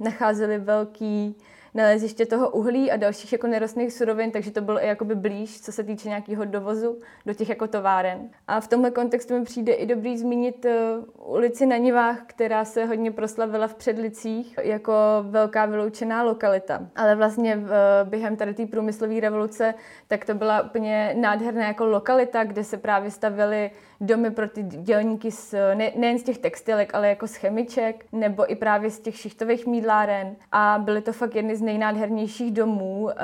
nacházely 0.00 0.58
velký 0.58 1.36
naleziště 1.76 2.26
toho 2.26 2.50
uhlí 2.50 2.90
a 2.90 2.96
dalších 2.96 3.32
jako 3.32 3.46
nerostných 3.46 3.92
surovin, 3.92 4.30
takže 4.30 4.50
to 4.50 4.60
bylo 4.60 4.84
i 4.84 4.86
jakoby 4.86 5.14
blíž, 5.14 5.60
co 5.60 5.72
se 5.72 5.84
týče 5.84 6.08
nějakého 6.08 6.44
dovozu 6.44 6.98
do 7.26 7.34
těch 7.34 7.48
jako 7.48 7.66
továren. 7.66 8.28
A 8.48 8.60
v 8.60 8.68
tomhle 8.68 8.90
kontextu 8.90 9.38
mi 9.38 9.44
přijde 9.44 9.72
i 9.72 9.86
dobrý 9.86 10.18
zmínit 10.18 10.64
uh, 10.64 11.34
ulici 11.34 11.66
na 11.66 11.76
Nivách, 11.76 12.22
která 12.26 12.64
se 12.64 12.84
hodně 12.84 13.10
proslavila 13.10 13.66
v 13.66 13.74
Předlicích 13.74 14.58
jako 14.62 14.92
velká 15.22 15.66
vyloučená 15.66 16.22
lokalita. 16.22 16.86
Ale 16.96 17.14
vlastně 17.14 17.56
v, 17.56 17.62
uh, 17.62 18.08
během 18.08 18.36
tady 18.36 18.54
té 18.54 18.66
průmyslové 18.66 19.20
revoluce, 19.20 19.74
tak 20.08 20.24
to 20.24 20.34
byla 20.34 20.62
úplně 20.62 21.14
nádherná 21.16 21.66
jako 21.66 21.86
lokalita, 21.86 22.44
kde 22.44 22.64
se 22.64 22.76
právě 22.76 23.10
stavily 23.10 23.70
domy 24.00 24.30
pro 24.30 24.48
ty 24.48 24.62
dělníky 24.62 25.30
z, 25.30 25.54
ne, 25.74 25.92
nejen 25.96 26.18
z 26.18 26.22
těch 26.22 26.38
textilek, 26.38 26.94
ale 26.94 27.08
jako 27.08 27.26
z 27.26 27.34
chemiček, 27.34 28.06
nebo 28.12 28.52
i 28.52 28.56
právě 28.56 28.90
z 28.90 29.00
těch 29.00 29.16
šichtových 29.16 29.66
mídláren. 29.66 30.36
A 30.52 30.80
byly 30.84 31.02
to 31.02 31.12
fakt 31.12 31.34
jedny 31.34 31.56
z 31.56 31.62
nejnádhernějších 31.62 32.52
domů. 32.52 33.10
Eh, 33.10 33.14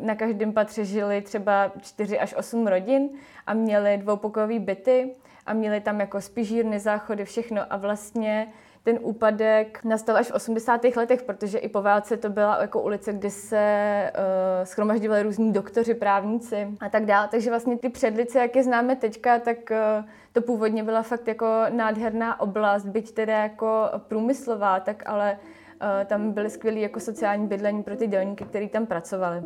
na 0.00 0.14
každém 0.14 0.52
patře 0.52 0.84
žili 0.84 1.22
třeba 1.22 1.72
4 1.82 2.18
až 2.18 2.34
8 2.34 2.66
rodin 2.66 3.08
a 3.46 3.54
měli 3.54 3.98
dvoupokojové 3.98 4.58
byty 4.58 5.10
a 5.46 5.52
měli 5.52 5.80
tam 5.80 6.00
jako 6.00 6.20
spižírny, 6.20 6.78
záchody, 6.78 7.24
všechno 7.24 7.72
a 7.72 7.76
vlastně 7.76 8.46
ten 8.84 8.98
úpadek 9.02 9.84
nastal 9.84 10.16
až 10.16 10.26
v 10.26 10.34
80. 10.34 10.84
letech, 10.96 11.22
protože 11.22 11.58
i 11.58 11.68
po 11.68 11.82
válce 11.82 12.16
to 12.16 12.28
byla 12.28 12.60
jako 12.60 12.82
ulice, 12.82 13.12
kde 13.12 13.30
se 13.30 14.12
uh, 14.14 14.64
schromažďovali 14.64 15.22
různí 15.22 15.52
doktoři, 15.52 15.94
právníci 15.94 16.68
a 16.80 16.88
tak 16.88 17.06
dále. 17.06 17.28
Takže 17.30 17.50
vlastně 17.50 17.78
ty 17.78 17.88
předlice, 17.88 18.38
jak 18.38 18.56
je 18.56 18.64
známe 18.64 18.96
teďka, 18.96 19.38
tak 19.38 19.58
uh, 19.70 20.04
to 20.32 20.42
původně 20.42 20.84
byla 20.84 21.02
fakt 21.02 21.28
jako 21.28 21.46
nádherná 21.70 22.40
oblast, 22.40 22.84
byť 22.84 23.14
teda 23.14 23.38
jako 23.38 23.90
průmyslová, 24.08 24.80
tak 24.80 25.02
ale 25.06 25.38
uh, 25.40 26.06
tam 26.06 26.32
byly 26.32 26.50
skvělé 26.50 26.80
jako 26.80 27.00
sociální 27.00 27.46
bydlení 27.46 27.82
pro 27.82 27.96
ty 27.96 28.06
dělníky, 28.06 28.44
kteří 28.44 28.68
tam 28.68 28.86
pracovali. 28.86 29.42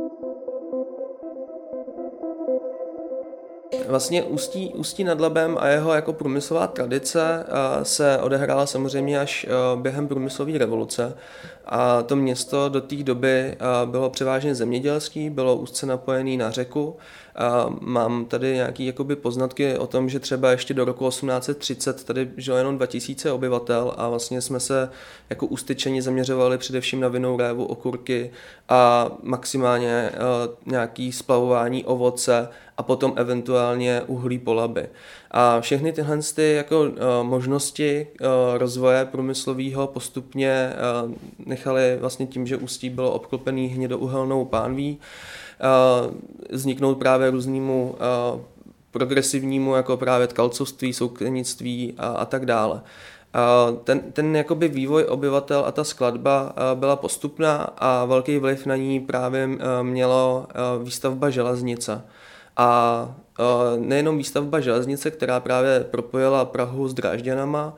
Thank 0.00 0.22
you. 0.22 1.79
Vlastně 3.90 4.22
Ústí, 4.22 4.72
Ústí 4.74 5.04
nad 5.04 5.20
Labem 5.20 5.56
a 5.60 5.68
jeho 5.68 5.92
jako 5.94 6.12
průmyslová 6.12 6.66
tradice 6.66 7.44
se 7.82 8.18
odehrála 8.18 8.66
samozřejmě 8.66 9.20
až 9.20 9.46
během 9.76 10.08
průmyslové 10.08 10.58
revoluce. 10.58 11.16
A 11.66 12.02
to 12.02 12.16
město 12.16 12.68
do 12.68 12.80
té 12.80 12.96
doby 12.96 13.56
bylo 13.84 14.10
převážně 14.10 14.54
zemědělský, 14.54 15.30
bylo 15.30 15.56
úzce 15.56 15.86
napojený 15.86 16.36
na 16.36 16.50
řeku. 16.50 16.96
Mám 17.80 18.24
tady 18.24 18.54
nějaké 18.54 18.84
jakoby 18.84 19.16
poznatky 19.16 19.78
o 19.78 19.86
tom, 19.86 20.08
že 20.08 20.20
třeba 20.20 20.50
ještě 20.50 20.74
do 20.74 20.84
roku 20.84 21.08
1830 21.08 22.04
tady 22.04 22.30
žilo 22.36 22.56
jenom 22.56 22.76
2000 22.76 23.32
obyvatel 23.32 23.94
a 23.96 24.08
vlastně 24.08 24.40
jsme 24.40 24.60
se 24.60 24.90
jako 25.30 25.46
ústyčeni 25.46 26.02
zaměřovali 26.02 26.58
především 26.58 27.00
na 27.00 27.08
vinou 27.08 27.36
révu, 27.36 27.64
okurky 27.64 28.30
a 28.68 29.10
maximálně 29.22 30.12
nějaký 30.66 31.12
splavování 31.12 31.84
ovoce 31.84 32.48
a 32.80 32.82
potom 32.82 33.12
eventuálně 33.16 34.02
uhlí 34.06 34.38
polaby. 34.38 34.88
A 35.30 35.60
všechny 35.60 35.92
tyhle 35.92 36.18
ty 36.34 36.52
jako 36.52 36.80
uh, 36.80 36.88
možnosti 37.22 38.06
uh, 38.20 38.26
rozvoje 38.58 39.04
průmyslového 39.04 39.86
postupně 39.86 40.72
uh, 41.04 41.12
nechali 41.46 41.96
vlastně 42.00 42.26
tím, 42.26 42.46
že 42.46 42.56
Ústí 42.56 42.90
bylo 42.90 43.12
obklopený 43.12 43.66
hnědouhelnou 43.66 44.44
pánví, 44.44 44.98
vzniknout 46.50 46.94
právě 46.94 47.30
různému 47.30 47.94
progresivnímu, 48.90 49.74
jako 49.74 49.96
právě 49.96 50.26
tkalcovství, 50.26 50.92
soukrenictví 50.92 51.94
a, 51.98 52.06
a 52.06 52.24
tak 52.24 52.46
dále. 52.46 52.80
Ten, 53.84 54.00
ten 54.12 54.36
jakoby 54.36 54.68
vývoj 54.68 55.04
obyvatel 55.04 55.64
a 55.66 55.72
ta 55.72 55.84
skladba 55.84 56.54
byla 56.74 56.96
postupná 56.96 57.56
a 57.78 58.04
velký 58.04 58.38
vliv 58.38 58.66
na 58.66 58.76
ní 58.76 59.00
právě 59.00 59.48
mělo 59.82 60.46
výstavba 60.82 61.30
železnice. 61.30 62.02
A 62.60 63.14
nejenom 63.76 64.18
výstavba 64.18 64.60
železnice, 64.60 65.10
která 65.10 65.40
právě 65.40 65.80
propojila 65.90 66.44
Prahu 66.44 66.88
s 66.88 66.94
Drážďanama, 66.94 67.76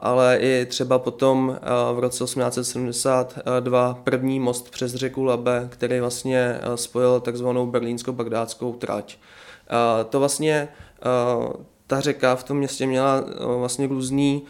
ale 0.00 0.38
i 0.40 0.66
třeba 0.66 0.98
potom 0.98 1.58
v 1.94 1.98
roce 1.98 2.24
1872 2.24 3.94
první 3.94 4.40
most 4.40 4.70
přes 4.70 4.94
řeku 4.94 5.24
Labe, 5.24 5.68
který 5.70 6.00
vlastně 6.00 6.60
spojil 6.74 7.20
takzvanou 7.20 7.66
berlínsko-bagdátskou 7.66 8.72
trať. 8.72 9.18
To 10.10 10.18
vlastně 10.18 10.68
ta 11.86 12.00
řeka 12.00 12.36
v 12.36 12.44
tom 12.44 12.56
městě 12.56 12.86
měla 12.86 13.24
vlastně 13.56 13.86
různý 13.86 14.42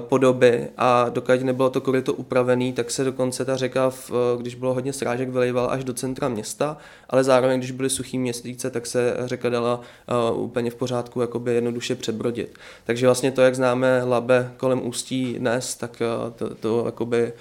podoby 0.00 0.68
a 0.76 1.08
dokud 1.08 1.42
nebylo 1.42 1.70
to 1.70 1.80
koryto 1.80 2.14
upravený, 2.14 2.72
tak 2.72 2.90
se 2.90 3.04
dokonce 3.04 3.44
ta 3.44 3.56
řeka, 3.56 3.90
v, 3.90 4.10
když 4.38 4.54
bylo 4.54 4.74
hodně 4.74 4.92
srážek, 4.92 5.28
vylejval 5.28 5.68
až 5.70 5.84
do 5.84 5.92
centra 5.92 6.28
města, 6.28 6.76
ale 7.10 7.24
zároveň, 7.24 7.58
když 7.58 7.70
byly 7.70 7.90
suchý 7.90 8.18
měsíce, 8.18 8.70
tak 8.70 8.86
se 8.86 9.16
řeka 9.24 9.48
dala 9.48 9.80
úplně 10.34 10.70
v 10.70 10.74
pořádku 10.74 11.20
jakoby 11.20 11.54
jednoduše 11.54 11.94
přebrodit. 11.94 12.58
Takže 12.84 13.06
vlastně 13.06 13.32
to, 13.32 13.42
jak 13.42 13.54
známe 13.54 14.04
Labe 14.04 14.52
kolem 14.56 14.86
Ústí 14.86 15.34
dnes, 15.38 15.74
tak 15.74 16.02
to, 16.36 16.54
to 16.54 16.82
jakoby 16.86 17.32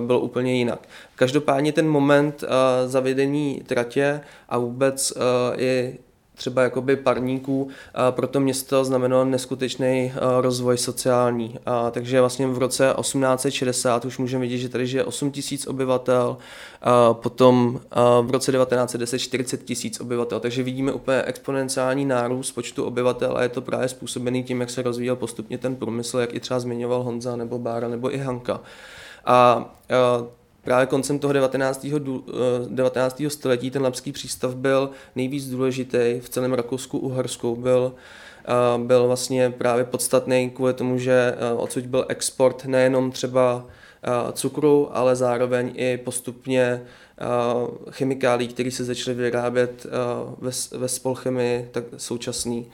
bylo 0.00 0.20
úplně 0.20 0.54
jinak. 0.54 0.88
Každopádně 1.16 1.72
ten 1.72 1.88
moment 1.88 2.44
zavedení 2.86 3.62
tratě 3.66 4.20
a 4.48 4.58
vůbec 4.58 5.12
i 5.56 5.98
třeba 6.38 6.62
jakoby 6.62 6.96
parníků 6.96 7.68
pro 8.10 8.26
to 8.26 8.40
město 8.40 8.84
znamenalo 8.84 9.24
neskutečný 9.24 10.12
rozvoj 10.40 10.78
sociální. 10.78 11.58
A 11.66 11.90
takže 11.90 12.20
vlastně 12.20 12.46
v 12.46 12.58
roce 12.58 12.94
1860 13.00 14.04
už 14.04 14.18
můžeme 14.18 14.40
vidět, 14.40 14.58
že 14.58 14.68
tady 14.68 14.86
žije 14.86 15.04
8 15.04 15.30
tisíc 15.30 15.66
obyvatel, 15.66 16.36
a 16.82 17.14
potom 17.14 17.80
v 18.22 18.30
roce 18.30 18.52
1910 18.52 19.18
40 19.18 19.64
tisíc 19.64 20.00
obyvatel. 20.00 20.40
Takže 20.40 20.62
vidíme 20.62 20.92
úplně 20.92 21.22
exponenciální 21.22 22.04
nárůst 22.04 22.52
počtu 22.52 22.84
obyvatel 22.84 23.36
a 23.36 23.42
je 23.42 23.48
to 23.48 23.62
právě 23.62 23.88
způsobený 23.88 24.42
tím, 24.42 24.60
jak 24.60 24.70
se 24.70 24.82
rozvíjel 24.82 25.16
postupně 25.16 25.58
ten 25.58 25.76
průmysl, 25.76 26.18
jak 26.18 26.34
i 26.34 26.40
třeba 26.40 26.60
zmiňoval 26.60 27.02
Honza 27.02 27.36
nebo 27.36 27.58
Bára 27.58 27.88
nebo 27.88 28.14
i 28.14 28.18
Hanka. 28.18 28.60
A 29.24 29.70
právě 30.68 30.86
koncem 30.86 31.18
toho 31.18 31.32
19. 31.32 31.86
19. 32.68 33.20
Eh, 33.26 33.30
století 33.30 33.70
ten 33.70 33.82
Lapský 33.82 34.12
přístav 34.12 34.54
byl 34.54 34.90
nejvíc 35.16 35.50
důležitý 35.50 36.20
v 36.20 36.28
celém 36.28 36.52
Rakousku-Uhersku. 36.52 37.56
Byl, 37.56 37.94
eh, 38.44 38.78
byl 38.78 39.06
vlastně 39.06 39.50
právě 39.50 39.84
podstatný 39.84 40.50
kvůli 40.50 40.74
tomu, 40.74 40.98
že 40.98 41.34
eh, 41.38 41.52
odsud 41.52 41.86
byl 41.86 42.04
export 42.08 42.64
nejenom 42.64 43.10
třeba 43.10 43.64
cukru, 44.32 44.88
ale 44.92 45.16
zároveň 45.16 45.72
i 45.74 45.96
postupně 45.96 46.82
chemikálí, 47.90 48.48
které 48.48 48.70
se 48.70 48.84
začaly 48.84 49.14
vyrábět 49.14 49.86
ve, 50.38 50.50
ve 50.78 50.88
spolchemii 50.88 51.68
tak 51.72 51.84
současný 51.96 52.66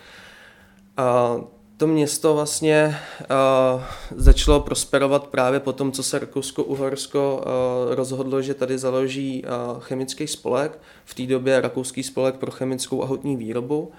to 1.76 1.86
město 1.86 2.34
vlastně 2.34 2.96
uh, 3.20 3.82
začalo 4.16 4.60
prosperovat 4.60 5.26
právě 5.26 5.60
po 5.60 5.72
tom, 5.72 5.92
co 5.92 6.02
se 6.02 6.18
Rakousko-Uhorsko 6.18 7.36
uh, 7.36 7.94
rozhodlo, 7.94 8.42
že 8.42 8.54
tady 8.54 8.78
založí 8.78 9.44
uh, 9.44 9.80
chemický 9.80 10.26
spolek, 10.26 10.78
v 11.04 11.14
té 11.14 11.26
době 11.26 11.60
Rakouský 11.60 12.02
spolek 12.02 12.36
pro 12.36 12.50
chemickou 12.50 13.02
a 13.02 13.06
hutní 13.06 13.36
výrobu. 13.36 13.92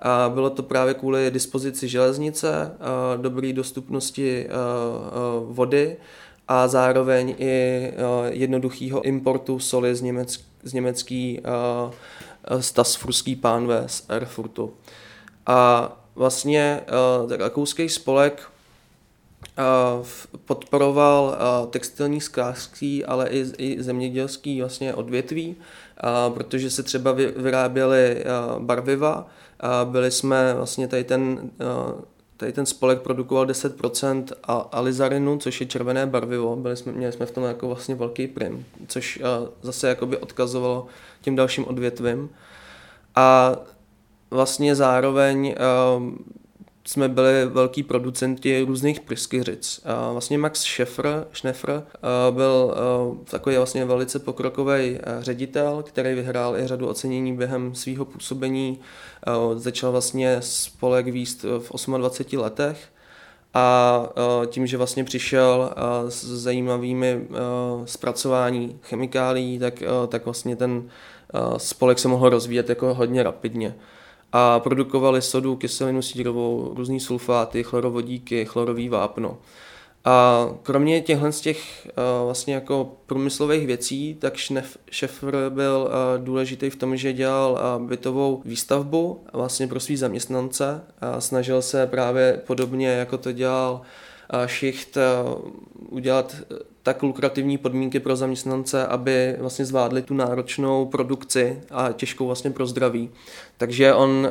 A 0.00 0.30
bylo 0.34 0.50
to 0.50 0.62
právě 0.62 0.94
kvůli 0.94 1.30
dispozici 1.30 1.88
železnice, 1.88 2.72
uh, 3.16 3.22
dobré 3.22 3.52
dostupnosti 3.52 4.46
uh, 4.46 4.52
uh, 5.46 5.54
vody 5.54 5.96
a 6.48 6.68
zároveň 6.68 7.34
i 7.38 7.92
uh, 7.92 8.26
jednoduchého 8.28 9.02
importu 9.02 9.58
soli 9.58 9.94
z, 9.94 10.02
německ, 10.02 10.40
z 10.62 10.72
německý 10.72 11.40
uh, 11.40 12.60
Stasfurský 12.60 13.36
pánve 13.36 13.84
z 13.86 14.04
Erfurtu. 14.08 14.74
A 15.46 16.05
vlastně 16.16 16.80
uh, 17.24 17.32
rakouský 17.32 17.88
spolek 17.88 18.42
uh, 19.58 20.06
podporoval 20.44 21.24
uh, 21.24 21.70
textilní 21.70 22.20
sklářský, 22.20 23.04
ale 23.04 23.28
i, 23.28 23.44
i 23.58 23.82
zemědělský 23.82 24.60
vlastně 24.60 24.94
odvětví, 24.94 25.56
protože 26.34 26.70
se 26.70 26.82
třeba 26.82 27.12
vy, 27.12 27.26
vyráběly 27.36 28.24
barviva. 28.58 29.26
Byli 29.84 30.10
jsme 30.10 30.54
vlastně 30.54 30.88
tady 30.88 31.04
ten 31.04 31.50
Tady 32.36 32.52
ten 32.52 32.66
spolek 32.66 33.00
produkoval 33.00 33.46
10% 33.46 34.24
alizarinu, 34.72 35.38
což 35.38 35.60
je 35.60 35.66
červené 35.66 36.06
barvivo. 36.06 36.56
Byli 36.56 36.76
jsme, 36.76 36.92
měli 36.92 37.12
jsme 37.12 37.26
v 37.26 37.30
tom 37.30 37.44
jako 37.44 37.66
vlastně 37.66 37.94
velký 37.94 38.26
prim, 38.26 38.66
což 38.88 39.22
zase 39.62 39.88
jakoby 39.88 40.16
odkazovalo 40.16 40.86
těm 41.20 41.36
dalším 41.36 41.64
odvětvím. 41.68 42.30
A 43.14 43.56
vlastně 44.30 44.74
zároveň 44.74 45.54
uh, 45.98 46.14
jsme 46.88 47.08
byli 47.08 47.46
velký 47.46 47.82
producenti 47.82 48.62
různých 48.62 49.00
pryskyřic. 49.00 49.80
Uh, 49.84 50.12
vlastně 50.12 50.38
Max 50.38 50.62
Schäfer, 50.62 51.26
Schneffer 51.32 51.70
uh, 51.70 52.34
byl 52.34 52.74
uh, 53.10 53.16
takový 53.24 53.56
vlastně 53.56 53.84
velice 53.84 54.18
pokrokový 54.18 54.90
uh, 54.90 54.98
ředitel, 55.20 55.82
který 55.82 56.14
vyhrál 56.14 56.56
i 56.58 56.66
řadu 56.66 56.88
ocenění 56.88 57.36
během 57.36 57.74
svého 57.74 58.04
působení. 58.04 58.80
Začal 59.54 59.92
vlastně 59.92 60.36
spolek 60.40 61.06
výst 61.06 61.42
v 61.42 61.86
28 61.98 62.40
letech 62.40 62.78
a 63.54 64.08
tím, 64.46 64.66
že 64.66 64.76
vlastně 64.76 65.04
přišel 65.04 65.72
s 66.08 66.24
zajímavými 66.24 67.28
zpracování 67.84 68.78
chemikálí, 68.82 69.58
tak, 69.58 69.82
tak 70.08 70.24
vlastně 70.24 70.56
ten 70.56 70.88
spolek 71.56 71.98
se 71.98 72.08
mohl 72.08 72.28
rozvíjet 72.28 72.68
jako 72.68 72.94
hodně 72.94 73.22
rapidně 73.22 73.74
a 74.32 74.60
produkovali 74.60 75.22
sodu, 75.22 75.56
kyselinu 75.56 76.02
sírovou, 76.02 76.72
různý 76.76 77.00
sulfáty, 77.00 77.62
chlorovodíky, 77.62 78.44
chlorový 78.44 78.88
vápno. 78.88 79.38
A 80.04 80.48
kromě 80.62 81.00
těchto 81.00 81.32
z 81.32 81.40
těch 81.40 81.86
uh, 81.86 82.24
vlastně 82.24 82.54
jako 82.54 82.92
průmyslových 83.06 83.66
věcí, 83.66 84.14
tak 84.14 84.36
Šefr 84.90 85.36
byl 85.48 85.88
uh, 85.88 86.24
důležitý 86.24 86.70
v 86.70 86.76
tom, 86.76 86.96
že 86.96 87.12
dělal 87.12 87.52
uh, 87.52 87.86
bytovou 87.86 88.42
výstavbu 88.44 89.24
vlastně 89.32 89.66
pro 89.66 89.80
svý 89.80 89.96
zaměstnance 89.96 90.80
a 91.00 91.20
snažil 91.20 91.62
se 91.62 91.86
právě 91.86 92.40
podobně, 92.46 92.88
jako 92.88 93.18
to 93.18 93.32
dělal 93.32 93.80
Šicht, 94.46 94.98
udělat 95.88 96.36
tak 96.86 97.02
lukrativní 97.02 97.58
podmínky 97.58 98.00
pro 98.00 98.16
zaměstnance, 98.16 98.86
aby 98.86 99.36
vlastně 99.38 99.64
zvládli 99.64 100.02
tu 100.02 100.14
náročnou 100.14 100.86
produkci 100.86 101.60
a 101.70 101.92
těžkou 101.92 102.26
vlastně 102.26 102.50
pro 102.50 102.66
zdraví. 102.66 103.10
Takže 103.56 103.94
on 103.94 104.28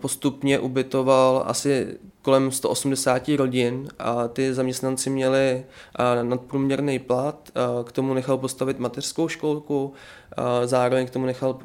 postupně 0.00 0.58
ubytoval 0.58 1.42
asi 1.46 1.86
kolem 2.22 2.50
180 2.50 3.28
rodin 3.28 3.88
a 3.98 4.28
ty 4.28 4.54
zaměstnanci 4.54 5.10
měli 5.10 5.64
nadprůměrný 6.22 6.98
plat, 6.98 7.50
k 7.84 7.92
tomu 7.92 8.14
nechal 8.14 8.38
postavit 8.38 8.78
mateřskou 8.78 9.28
školku, 9.28 9.92
zároveň 10.64 11.06
k 11.06 11.10
tomu 11.10 11.26
nechal 11.26 11.58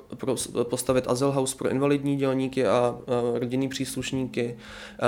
postavit 0.63 1.06
Azel 1.08 1.32
House 1.32 1.56
pro 1.56 1.70
invalidní 1.70 2.17
dělníky 2.17 2.67
a 2.67 2.98
rodinný 3.34 3.70
příslušníky. 3.70 4.58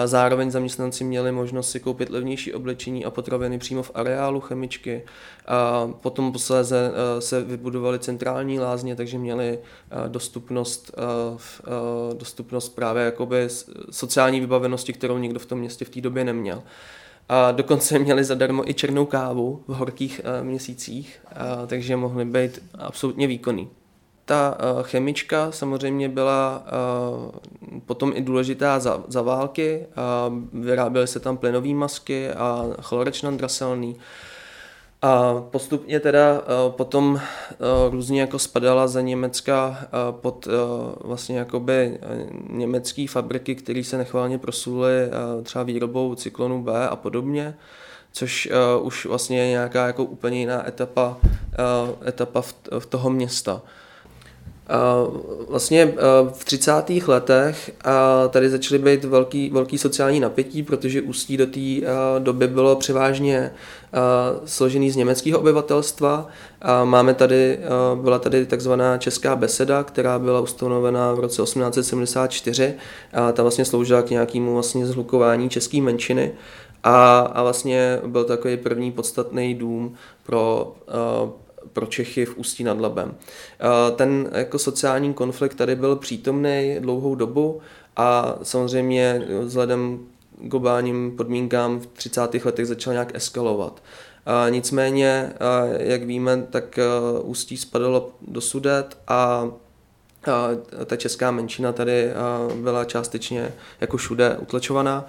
Zároveň 0.05 0.51
zaměstnanci 0.51 1.03
měli 1.03 1.31
možnost 1.31 1.71
si 1.71 1.79
koupit 1.79 2.09
levnější 2.09 2.53
oblečení 2.53 3.05
a 3.05 3.11
potraviny 3.11 3.59
přímo 3.59 3.83
v 3.83 3.91
areálu 3.93 4.39
chemičky. 4.39 5.03
A 5.47 5.89
potom 6.01 6.31
posléze 6.31 6.91
se 7.19 7.41
vybudovaly 7.41 7.99
centrální 7.99 8.59
lázně, 8.59 8.95
takže 8.95 9.17
měli 9.17 9.59
dostupnost, 10.07 10.91
dostupnost 12.17 12.69
právě 12.69 13.03
jakoby 13.03 13.47
sociální 13.89 14.39
vybavenosti, 14.39 14.93
kterou 14.93 15.17
nikdo 15.17 15.39
v 15.39 15.45
tom 15.45 15.59
městě 15.59 15.85
v 15.85 15.89
té 15.89 16.01
době 16.01 16.23
neměl. 16.23 16.63
A 17.29 17.51
dokonce 17.51 17.99
měli 17.99 18.23
zadarmo 18.23 18.69
i 18.69 18.73
černou 18.73 19.05
kávu 19.05 19.63
v 19.67 19.73
horkých 19.73 20.21
měsících, 20.41 21.19
takže 21.67 21.95
mohli 21.95 22.25
být 22.25 22.63
absolutně 22.77 23.27
výkonný. 23.27 23.69
Ta 24.25 24.57
chemička 24.81 25.51
samozřejmě 25.51 26.09
byla 26.09 26.63
potom 27.85 28.11
i 28.15 28.21
důležitá 28.21 28.79
za, 28.79 29.03
za 29.07 29.21
války. 29.21 29.85
Vyráběly 30.53 31.07
se 31.07 31.19
tam 31.19 31.37
plynové 31.37 31.73
masky 31.73 32.29
a 32.29 32.65
chlorečnan 32.81 33.37
draselný. 33.37 33.95
Uh, 33.95 34.01
a 35.03 35.41
postupně 35.51 35.99
teda 35.99 36.33
uh, 36.39 36.71
potom 36.71 37.13
uh, 37.13 37.19
různě 37.91 38.21
jako 38.21 38.39
spadala 38.39 38.87
za 38.87 39.01
Německa 39.01 39.67
uh, 39.69 40.19
pod 40.19 40.47
vlastně 41.01 41.37
jakoby 41.37 41.99
německé 42.49 43.05
fabriky, 43.09 43.55
které 43.55 43.83
se 43.83 43.97
nechválně 43.97 44.37
prosuly 44.37 44.93
třeba 45.43 45.63
výrobou 45.63 46.15
cyklonu 46.15 46.63
B 46.63 46.89
a 46.89 46.95
podobně, 46.95 47.57
což 48.11 48.49
už 48.81 49.05
vlastně 49.05 49.39
je 49.39 49.47
nějaká 49.47 49.87
jako 49.87 50.03
úplně 50.03 50.39
jiná 50.39 50.67
etapa, 50.67 51.17
etapa 52.07 52.41
v 52.79 52.85
toho 52.85 53.09
města. 53.09 53.61
Vlastně 55.49 55.93
v 56.33 56.45
30. 56.45 56.71
letech 57.07 57.71
tady 58.29 58.49
začaly 58.49 58.79
být 58.79 59.03
velký, 59.03 59.49
velký 59.49 59.77
sociální 59.77 60.19
napětí, 60.19 60.63
protože 60.63 61.01
Ústí 61.01 61.37
do 61.37 61.45
té 61.45 61.59
doby 62.19 62.47
bylo 62.47 62.75
převážně 62.75 63.51
složený 64.45 64.91
z 64.91 64.95
německého 64.95 65.39
obyvatelstva. 65.39 66.27
Máme 66.83 67.13
tady, 67.13 67.59
byla 67.95 68.19
tady 68.19 68.45
takzvaná 68.45 68.97
Česká 68.97 69.35
beseda, 69.35 69.83
která 69.83 70.19
byla 70.19 70.39
ustanovena 70.39 71.13
v 71.13 71.19
roce 71.19 71.41
1874 71.43 72.73
a 73.13 73.31
ta 73.31 73.41
vlastně 73.41 73.65
sloužila 73.65 74.01
k 74.01 74.09
nějakému 74.09 74.53
vlastně 74.53 74.85
zhlukování 74.85 75.49
české 75.49 75.81
menšiny. 75.81 76.31
A, 76.83 77.19
a 77.19 77.43
vlastně 77.43 77.99
byl 78.07 78.23
takový 78.23 78.57
první 78.57 78.91
podstatný 78.91 79.55
dům 79.55 79.93
pro 80.23 80.75
pro 81.73 81.85
Čechy 81.85 82.25
v 82.25 82.37
Ústí 82.37 82.63
nad 82.63 82.79
Labem. 82.79 83.15
Ten 83.95 84.29
jako 84.33 84.59
sociální 84.59 85.13
konflikt 85.13 85.55
tady 85.55 85.75
byl 85.75 85.95
přítomný 85.95 86.77
dlouhou 86.79 87.15
dobu 87.15 87.61
a 87.95 88.35
samozřejmě 88.43 89.27
vzhledem 89.41 89.99
globálním 90.41 91.17
podmínkám 91.17 91.79
v 91.79 91.87
30. 91.87 92.45
letech 92.45 92.67
začal 92.67 92.93
nějak 92.93 93.15
eskalovat. 93.15 93.83
A 94.25 94.49
nicméně, 94.49 95.33
jak 95.77 96.03
víme, 96.03 96.47
tak 96.49 96.79
Ústí 97.21 97.57
spadalo 97.57 98.11
do 98.21 98.41
Sudet 98.41 98.97
a 99.07 99.47
ta 100.85 100.95
česká 100.95 101.31
menšina 101.31 101.71
tady 101.71 102.09
byla 102.55 102.85
částečně 102.85 103.53
jako 103.81 103.97
všude 103.97 104.37
utlačovaná 104.37 105.07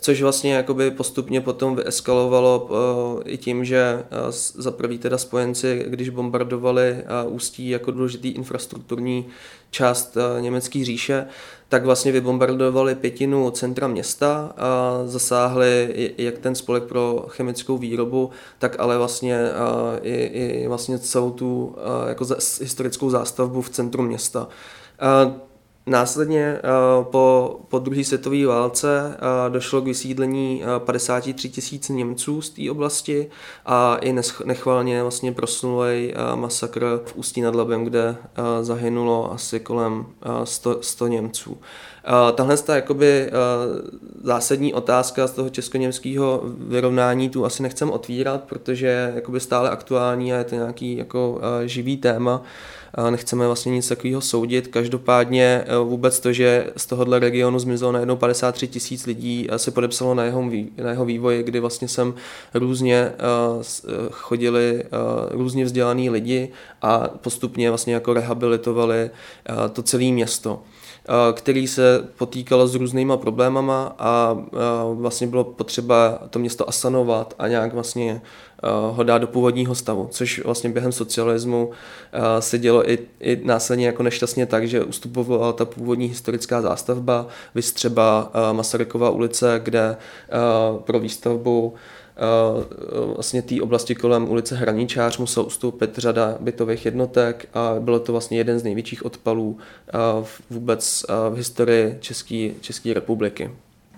což 0.00 0.22
vlastně 0.22 0.54
jakoby 0.54 0.90
postupně 0.90 1.40
potom 1.40 1.76
vyeskalovalo 1.76 2.68
uh, 2.70 3.22
i 3.24 3.38
tím, 3.38 3.64
že 3.64 3.94
uh, 3.94 4.30
za 4.54 4.70
prvý 4.70 4.98
teda 4.98 5.18
spojenci, 5.18 5.84
když 5.88 6.08
bombardovali 6.08 6.92
uh, 7.26 7.34
Ústí 7.34 7.68
jako 7.68 7.90
důležitý 7.90 8.28
infrastrukturní 8.28 9.26
část 9.70 10.16
německé 10.40 10.84
říše, 10.84 11.26
tak 11.68 11.84
vlastně 11.84 12.12
vybombardovali 12.12 12.94
pětinu 12.94 13.50
centra 13.50 13.88
města 13.88 14.52
a 14.56 15.00
zasáhli 15.04 15.94
jak 16.18 16.38
ten 16.38 16.54
spolek 16.54 16.84
pro 16.84 17.24
chemickou 17.28 17.78
výrobu, 17.78 18.30
tak 18.58 18.76
ale 18.78 18.98
vlastně 18.98 19.38
i, 20.02 20.14
i 20.14 20.68
vlastně 20.68 20.98
celou 20.98 21.30
tu 21.30 21.76
jako 22.08 22.26
historickou 22.60 23.10
zástavbu 23.10 23.62
v 23.62 23.70
centru 23.70 24.02
města. 24.02 24.48
Následně 25.86 26.58
eh, 26.58 26.60
po, 27.02 27.56
po 27.68 27.78
druhé 27.78 28.04
světové 28.04 28.46
válce 28.46 29.16
eh, 29.16 29.50
došlo 29.50 29.80
k 29.80 29.84
vysídlení 29.84 30.62
53 30.78 31.48
eh, 31.48 31.50
tisíc 31.50 31.88
Němců 31.88 32.42
z 32.42 32.50
té 32.50 32.70
oblasti 32.70 33.30
a 33.66 33.96
i 33.96 34.14
nechvalně 34.44 35.02
vlastně 35.02 35.32
prosnulý 35.32 36.14
masakr 36.34 37.00
v 37.04 37.16
Ústí 37.16 37.40
nad 37.40 37.54
Labem, 37.54 37.84
kde 37.84 38.16
zahynulo 38.60 39.32
asi 39.32 39.60
kolem 39.60 40.06
100, 40.44 40.82
100 40.82 41.06
Němců. 41.06 41.58
Tahle 42.34 42.56
ta 42.56 42.74
jakoby 42.74 43.30
zásadní 44.22 44.74
otázka 44.74 45.26
z 45.26 45.32
toho 45.32 45.50
česko-němského 45.50 46.42
vyrovnání 46.58 47.28
tu 47.28 47.44
asi 47.44 47.62
nechcem 47.62 47.90
otvírat, 47.90 48.44
protože 48.44 48.86
je 48.86 49.12
jakoby 49.14 49.40
stále 49.40 49.70
aktuální 49.70 50.32
a 50.32 50.36
je 50.36 50.44
to 50.44 50.54
nějaký 50.54 50.96
jako 50.96 51.40
živý 51.64 51.96
téma 51.96 52.42
nechceme 53.10 53.46
vlastně 53.46 53.72
nic 53.72 53.88
takového 53.88 54.20
soudit. 54.20 54.68
Každopádně 54.68 55.64
e, 55.66 55.78
vůbec 55.78 56.20
to, 56.20 56.32
že 56.32 56.70
z 56.76 56.86
tohohle 56.86 57.18
regionu 57.18 57.58
zmizelo 57.58 57.92
najednou 57.92 58.16
53 58.16 58.68
tisíc 58.68 59.06
lidí, 59.06 59.48
se 59.56 59.70
podepsalo 59.70 60.14
na 60.14 60.24
jeho, 60.24 60.50
na 60.82 60.90
jeho 60.90 61.04
vývoji, 61.04 61.42
kdy 61.42 61.60
vlastně 61.60 61.88
sem 61.88 62.14
různě 62.54 62.96
e, 62.96 63.12
e, 63.12 63.92
chodili 64.10 64.84
různě 65.30 65.64
vzdělaný 65.64 66.10
lidi 66.10 66.48
a 66.82 67.08
postupně 67.08 67.68
vlastně 67.68 67.94
jako 67.94 68.12
rehabilitovali 68.12 69.10
to 69.72 69.82
celé 69.82 70.04
město 70.04 70.62
který 71.32 71.66
se 71.66 72.08
potýkalo 72.18 72.66
s 72.66 72.74
různýma 72.74 73.16
problémama 73.16 73.94
a 73.98 74.38
vlastně 74.94 75.26
bylo 75.26 75.44
potřeba 75.44 76.18
to 76.30 76.38
město 76.38 76.68
asanovat 76.68 77.34
a 77.38 77.48
nějak 77.48 77.74
vlastně 77.74 78.22
ho 78.90 79.02
dát 79.02 79.18
do 79.18 79.26
původního 79.26 79.74
stavu, 79.74 80.08
což 80.10 80.44
vlastně 80.44 80.70
během 80.70 80.92
socialismu 80.92 81.70
se 82.40 82.58
dělo 82.58 82.90
i, 82.90 82.98
i 83.20 83.40
následně 83.44 83.86
jako 83.86 84.02
nešťastně 84.02 84.46
tak, 84.46 84.68
že 84.68 84.84
ustupovala 84.84 85.52
ta 85.52 85.64
původní 85.64 86.06
historická 86.06 86.60
zástavba, 86.60 87.26
vystřeba 87.54 88.30
Masarykova 88.52 89.10
ulice, 89.10 89.60
kde 89.64 89.96
pro 90.84 91.00
výstavbu 91.00 91.74
vlastně 93.14 93.42
té 93.42 93.62
oblasti 93.62 93.94
kolem 93.94 94.30
ulice 94.30 94.56
Hraničář 94.56 95.18
musel 95.18 95.44
ustoupit 95.44 95.98
řada 95.98 96.36
bytových 96.40 96.84
jednotek 96.84 97.48
a 97.54 97.74
bylo 97.80 98.00
to 98.00 98.12
vlastně 98.12 98.38
jeden 98.38 98.58
z 98.58 98.62
největších 98.62 99.04
odpalů 99.04 99.58
vůbec 100.50 101.04
v 101.30 101.34
historii 101.36 101.96
České, 102.00 102.50
České 102.60 102.94
republiky. 102.94 103.50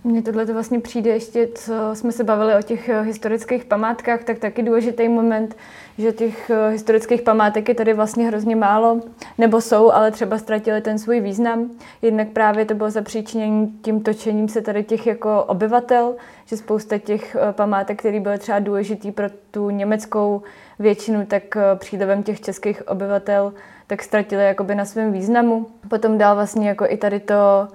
Mně 0.06 0.22
tohle 0.22 0.46
to 0.46 0.52
vlastně 0.52 0.80
přijde 0.80 1.10
ještě, 1.10 1.48
co 1.54 1.72
jsme 1.94 2.12
se 2.12 2.24
bavili 2.24 2.54
o 2.54 2.62
těch 2.62 2.88
eh, 2.88 3.00
historických 3.02 3.64
památkách, 3.64 4.24
tak 4.24 4.38
taky 4.38 4.62
důležitý 4.62 5.08
moment, 5.08 5.56
že 5.98 6.12
těch 6.12 6.50
eh, 6.50 6.70
historických 6.70 7.22
památek 7.22 7.68
je 7.68 7.74
tady 7.74 7.94
vlastně 7.94 8.26
hrozně 8.26 8.56
málo, 8.56 9.00
nebo 9.38 9.60
jsou, 9.60 9.90
ale 9.90 10.10
třeba 10.10 10.38
ztratili 10.38 10.80
ten 10.80 10.98
svůj 10.98 11.20
význam. 11.20 11.70
Jednak 12.02 12.28
právě 12.28 12.64
to 12.64 12.74
bylo 12.74 12.90
zapříčinění 12.90 13.78
tím 13.82 14.02
točením 14.02 14.48
se 14.48 14.60
tady 14.60 14.84
těch 14.84 15.06
jako 15.06 15.44
obyvatel, 15.44 16.14
že 16.46 16.56
spousta 16.56 16.98
těch 16.98 17.36
eh, 17.36 17.52
památek, 17.52 17.98
které 17.98 18.20
byly 18.20 18.38
třeba 18.38 18.58
důležitý 18.58 19.12
pro 19.12 19.26
tu 19.50 19.70
německou 19.70 20.42
většinu, 20.78 21.26
tak 21.26 21.42
přílivem 21.74 22.22
těch 22.22 22.40
českých 22.40 22.88
obyvatel, 22.88 23.52
tak 23.86 24.02
ztratili 24.02 24.44
jakoby 24.44 24.74
na 24.74 24.84
svém 24.84 25.12
významu. 25.12 25.66
Potom 25.88 26.18
dál 26.18 26.34
vlastně 26.34 26.68
jako 26.68 26.84
i 26.88 26.96
tady 26.96 27.20
to 27.20 27.68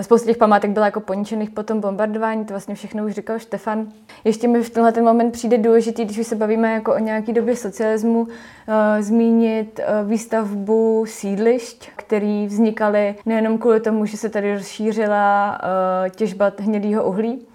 spousta 0.00 0.26
těch 0.26 0.36
památek 0.36 0.70
byla 0.70 0.86
jako 0.86 1.00
poničených 1.00 1.50
po 1.50 1.62
tom 1.62 1.80
bombardování, 1.80 2.44
to 2.44 2.52
vlastně 2.52 2.74
všechno 2.74 3.04
už 3.04 3.12
říkal 3.12 3.38
Štefan. 3.38 3.86
Ještě 4.24 4.48
mi 4.48 4.62
v 4.62 4.70
tenhle 4.70 4.92
ten 4.92 5.04
moment 5.04 5.30
přijde 5.30 5.58
důležitý, 5.58 6.04
když 6.04 6.18
už 6.18 6.26
se 6.26 6.36
bavíme 6.36 6.72
jako 6.72 6.94
o 6.94 6.98
nějaký 6.98 7.32
době 7.32 7.56
socialismu, 7.56 8.20
uh, 8.20 8.28
zmínit 9.00 9.80
uh, 9.80 10.10
výstavbu 10.10 11.04
sídlišť, 11.08 11.90
které 11.96 12.46
vznikaly 12.46 13.14
nejenom 13.26 13.58
kvůli 13.58 13.80
tomu, 13.80 14.06
že 14.06 14.16
se 14.16 14.28
tady 14.28 14.54
rozšířila 14.54 15.60
těžba 16.16 16.52
hnědého 16.58 17.08
uhlí, 17.08 17.46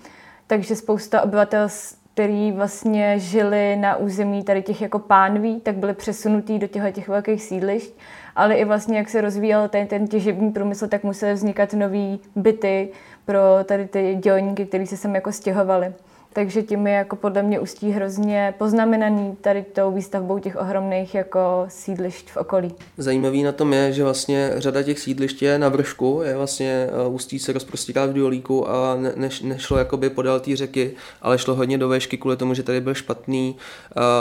takže 0.48 0.76
spousta 0.76 1.22
obyvatel 1.22 1.70
který 2.16 2.52
vlastně 2.52 3.20
žili 3.20 3.76
na 3.76 3.96
území 3.96 4.44
tady 4.44 4.62
těch 4.62 4.82
jako 4.82 5.00
pánví, 5.00 5.60
tak 5.60 5.76
byli 5.76 5.94
přesunutí 5.94 6.60
do 6.60 6.68
těchto 6.68 6.92
těch 6.92 7.08
velkých 7.08 7.44
sídlišť 7.44 7.94
ale 8.36 8.56
i 8.56 8.66
vlastně 8.66 8.98
jak 8.98 9.10
se 9.10 9.22
rozvíjel 9.22 9.70
ten, 9.70 9.88
ten 9.88 10.08
těžební 10.08 10.52
průmysl, 10.52 10.88
tak 10.88 11.04
musely 11.04 11.34
vznikat 11.34 11.74
nové 11.74 12.18
byty 12.36 12.90
pro 13.26 13.40
tady 13.66 13.88
ty 13.88 14.16
dělníky, 14.16 14.66
kteří 14.66 14.88
se 14.88 14.98
sem 14.98 15.16
jako 15.16 15.32
stěhovali. 15.32 15.94
Takže 16.36 16.64
tím 16.64 16.88
je 16.88 16.94
jako 16.94 17.16
podle 17.16 17.44
mě 17.44 17.60
Ústí 17.60 17.92
hrozně 17.92 18.54
poznamenaný 18.58 19.36
tady 19.42 19.64
tou 19.64 19.92
výstavbou 19.92 20.40
těch 20.40 20.56
ohromných 20.56 21.16
jako 21.16 21.66
sídlišť 21.68 22.32
v 22.32 22.38
okolí. 22.38 22.74
Zajímavý 22.98 23.44
na 23.44 23.52
tom 23.52 23.74
je, 23.74 23.94
že 23.94 24.04
vlastně 24.04 24.52
řada 24.58 24.84
těch 24.84 25.00
sídlišť 25.00 25.42
je 25.42 25.60
na 25.60 25.70
vršku, 25.70 26.22
je 26.24 26.38
vlastně 26.38 26.90
eh, 26.90 27.08
Ústí 27.08 27.40
se 27.40 27.54
rozprostírá 27.54 28.06
v 28.06 28.14
Duolíku 28.14 28.70
a 28.70 28.96
ne, 28.96 29.14
ne, 29.16 29.30
nešlo 29.44 29.78
jakoby 29.78 30.10
podél 30.10 30.40
té 30.40 30.56
řeky, 30.56 30.92
ale 31.22 31.38
šlo 31.38 31.56
hodně 31.56 31.78
do 31.78 31.90
vešky 31.90 32.18
kvůli 32.18 32.38
tomu, 32.38 32.54
že 32.54 32.64
tady 32.64 32.82
byl 32.82 32.94
špatný, 32.94 33.56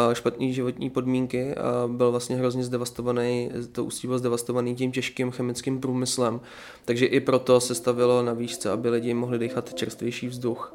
uh, 0.09 0.15
špatný 0.15 0.53
životní 0.53 0.91
podmínky 0.91 1.55
a 1.55 1.89
byl 1.89 2.11
vlastně 2.11 2.37
hrozně 2.37 2.65
zdevastovaný, 2.65 3.51
to 3.73 3.85
Ústí 3.85 4.07
bylo 4.07 4.19
zdevastovaný 4.19 4.75
tím 4.75 4.93
těžkým 4.93 5.31
chemickým 5.31 5.81
průmyslem, 5.81 6.41
takže 6.85 7.07
i 7.07 7.21
proto 7.21 7.61
se 7.61 7.75
stavilo 7.75 8.23
na 8.23 8.33
výšce, 8.33 8.71
aby 8.71 8.91
lidi 8.91 9.15
mohli 9.15 9.39
dýchat 9.39 9.75
čerstvější 9.75 10.29
vzduch. 10.29 10.75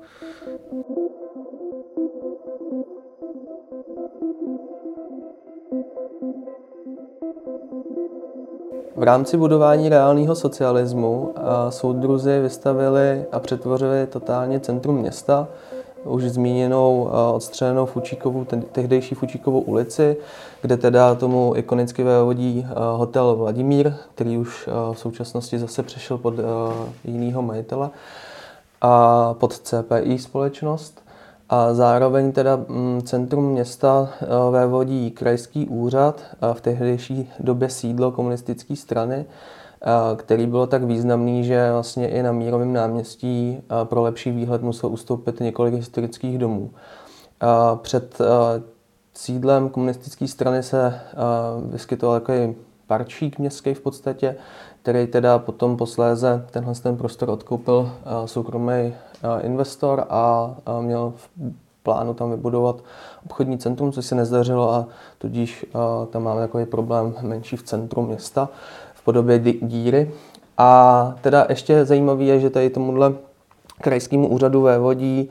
V 9.00 9.04
rámci 9.04 9.38
budování 9.38 9.90
reálného 9.90 10.36
socialismu 10.36 11.34
soudruzi 11.70 12.40
vystavili 12.40 13.26
a 13.32 13.40
přetvořili 13.40 14.08
totálně 14.08 14.60
centrum 14.60 14.96
města, 14.96 15.48
už 16.04 16.24
zmíněnou 16.24 17.10
odstřelenou 17.34 17.86
Fučíkovou, 17.86 18.46
tehdejší 18.72 19.16
Fučíkovou 19.16 19.60
ulici, 19.60 20.18
kde 20.62 20.78
teda 20.78 21.16
tomu 21.16 21.54
ikonicky 21.56 22.04
vévodí 22.04 22.68
hotel 22.96 23.36
Vladimír, 23.36 23.94
který 24.16 24.38
už 24.38 24.70
v 24.94 25.00
současnosti 25.00 25.60
zase 25.60 25.84
přešel 25.84 26.18
pod 26.18 26.34
jiného 27.04 27.42
majitele, 27.42 27.90
a 28.82 29.34
pod 29.34 29.54
CPI 29.54 30.20
společnost 30.20 30.99
a 31.50 31.74
zároveň 31.74 32.32
teda 32.32 32.56
mm, 32.56 33.02
centrum 33.02 33.52
města 33.52 34.10
eh, 34.22 34.26
vévodí 34.52 35.12
krajský 35.12 35.68
úřad, 35.68 36.22
v 36.54 36.62
tehdejší 36.62 37.30
době 37.40 37.70
sídlo 37.70 38.12
komunistické 38.12 38.76
strany, 38.76 39.26
eh, 39.26 40.16
který 40.16 40.48
bylo 40.48 40.68
tak 40.68 40.84
významný, 40.84 41.44
že 41.44 41.72
vlastně 41.72 42.10
i 42.10 42.24
na 42.24 42.32
Mírovém 42.32 42.74
náměstí 42.74 43.58
eh, 43.60 43.86
pro 43.86 44.02
lepší 44.02 44.32
výhled 44.32 44.62
musel 44.62 44.90
ustoupit 44.90 45.40
několik 45.40 45.74
historických 45.74 46.38
domů. 46.38 46.72
Před 47.82 48.18
sídlem 49.14 49.70
komunistické 49.70 50.28
strany 50.28 50.64
se 50.64 51.00
vyskytoval 51.66 52.20
takový 52.20 52.56
parčík 52.88 53.40
městský 53.40 53.74
v 53.74 53.82
podstatě, 53.82 54.36
který 54.82 55.08
teda 55.08 55.40
potom 55.40 55.78
posléze 55.78 56.46
tenhle 56.52 56.74
ten 56.76 56.98
prostor 56.98 57.30
odkoupil 57.30 57.92
soukromý 58.26 58.94
investor 59.42 60.06
a 60.10 60.52
měl 60.82 61.14
v 61.16 61.30
plánu 61.84 62.14
tam 62.14 62.32
vybudovat 62.32 62.76
obchodní 63.26 63.58
centrum, 63.58 63.92
což 63.92 64.06
se 64.06 64.16
nezdařilo 64.16 64.74
a 64.74 64.86
tudíž 65.18 65.66
tam 66.10 66.24
máme 66.24 66.42
takový 66.42 66.66
problém 66.66 67.14
menší 67.22 67.58
v 67.58 67.64
centru 67.64 68.02
města 68.02 68.50
v 68.94 69.04
podobě 69.04 69.40
díry. 69.62 70.12
A 70.58 71.14
teda 71.22 71.46
ještě 71.50 71.86
zajímavé 71.86 72.24
je, 72.24 72.40
že 72.40 72.50
tady 72.50 72.70
tomuhle 72.70 73.14
krajskému 73.82 74.28
úřadu 74.28 74.62
vévodí 74.62 75.30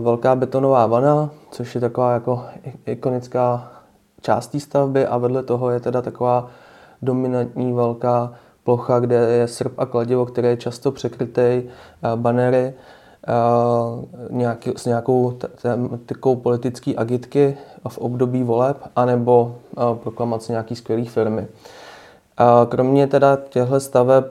velká 0.00 0.34
betonová 0.34 0.86
vana, 0.86 1.30
což 1.50 1.74
je 1.74 1.80
taková 1.80 2.12
jako 2.12 2.44
ikonická 2.86 3.72
část 4.20 4.60
stavby 4.60 5.06
a 5.06 5.18
vedle 5.18 5.42
toho 5.42 5.70
je 5.70 5.80
teda 5.80 6.02
taková 6.02 6.48
dominantní 7.02 7.72
velká 7.72 8.32
plocha, 8.64 9.00
kde 9.00 9.16
je 9.16 9.48
srp 9.48 9.78
a 9.78 9.86
kladivo, 9.86 10.26
které 10.26 10.48
je 10.48 10.56
často 10.56 10.92
překrytý 10.92 11.62
banery 12.16 12.74
nějaký, 14.30 14.72
s 14.76 14.86
nějakou 14.86 15.32
tematikou 15.62 16.36
politické 16.36 16.94
agitky 16.96 17.56
v 17.88 17.98
období 17.98 18.42
voleb, 18.42 18.76
anebo 18.96 19.54
proklamace 19.94 20.52
nějaký 20.52 20.76
skvělé 20.76 21.04
firmy. 21.04 21.46
Kromě 22.68 23.06
teda 23.06 23.38
těchto 23.48 23.80
staveb 23.80 24.24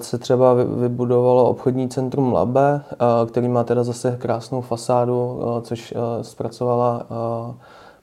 se 0.00 0.18
třeba 0.18 0.54
vybudovalo 0.54 1.48
obchodní 1.50 1.88
centrum 1.88 2.32
Labe, 2.32 2.82
který 3.28 3.48
má 3.48 3.64
teda 3.64 3.84
zase 3.84 4.16
krásnou 4.20 4.60
fasádu, 4.60 5.40
což 5.62 5.94
zpracovala 6.22 7.06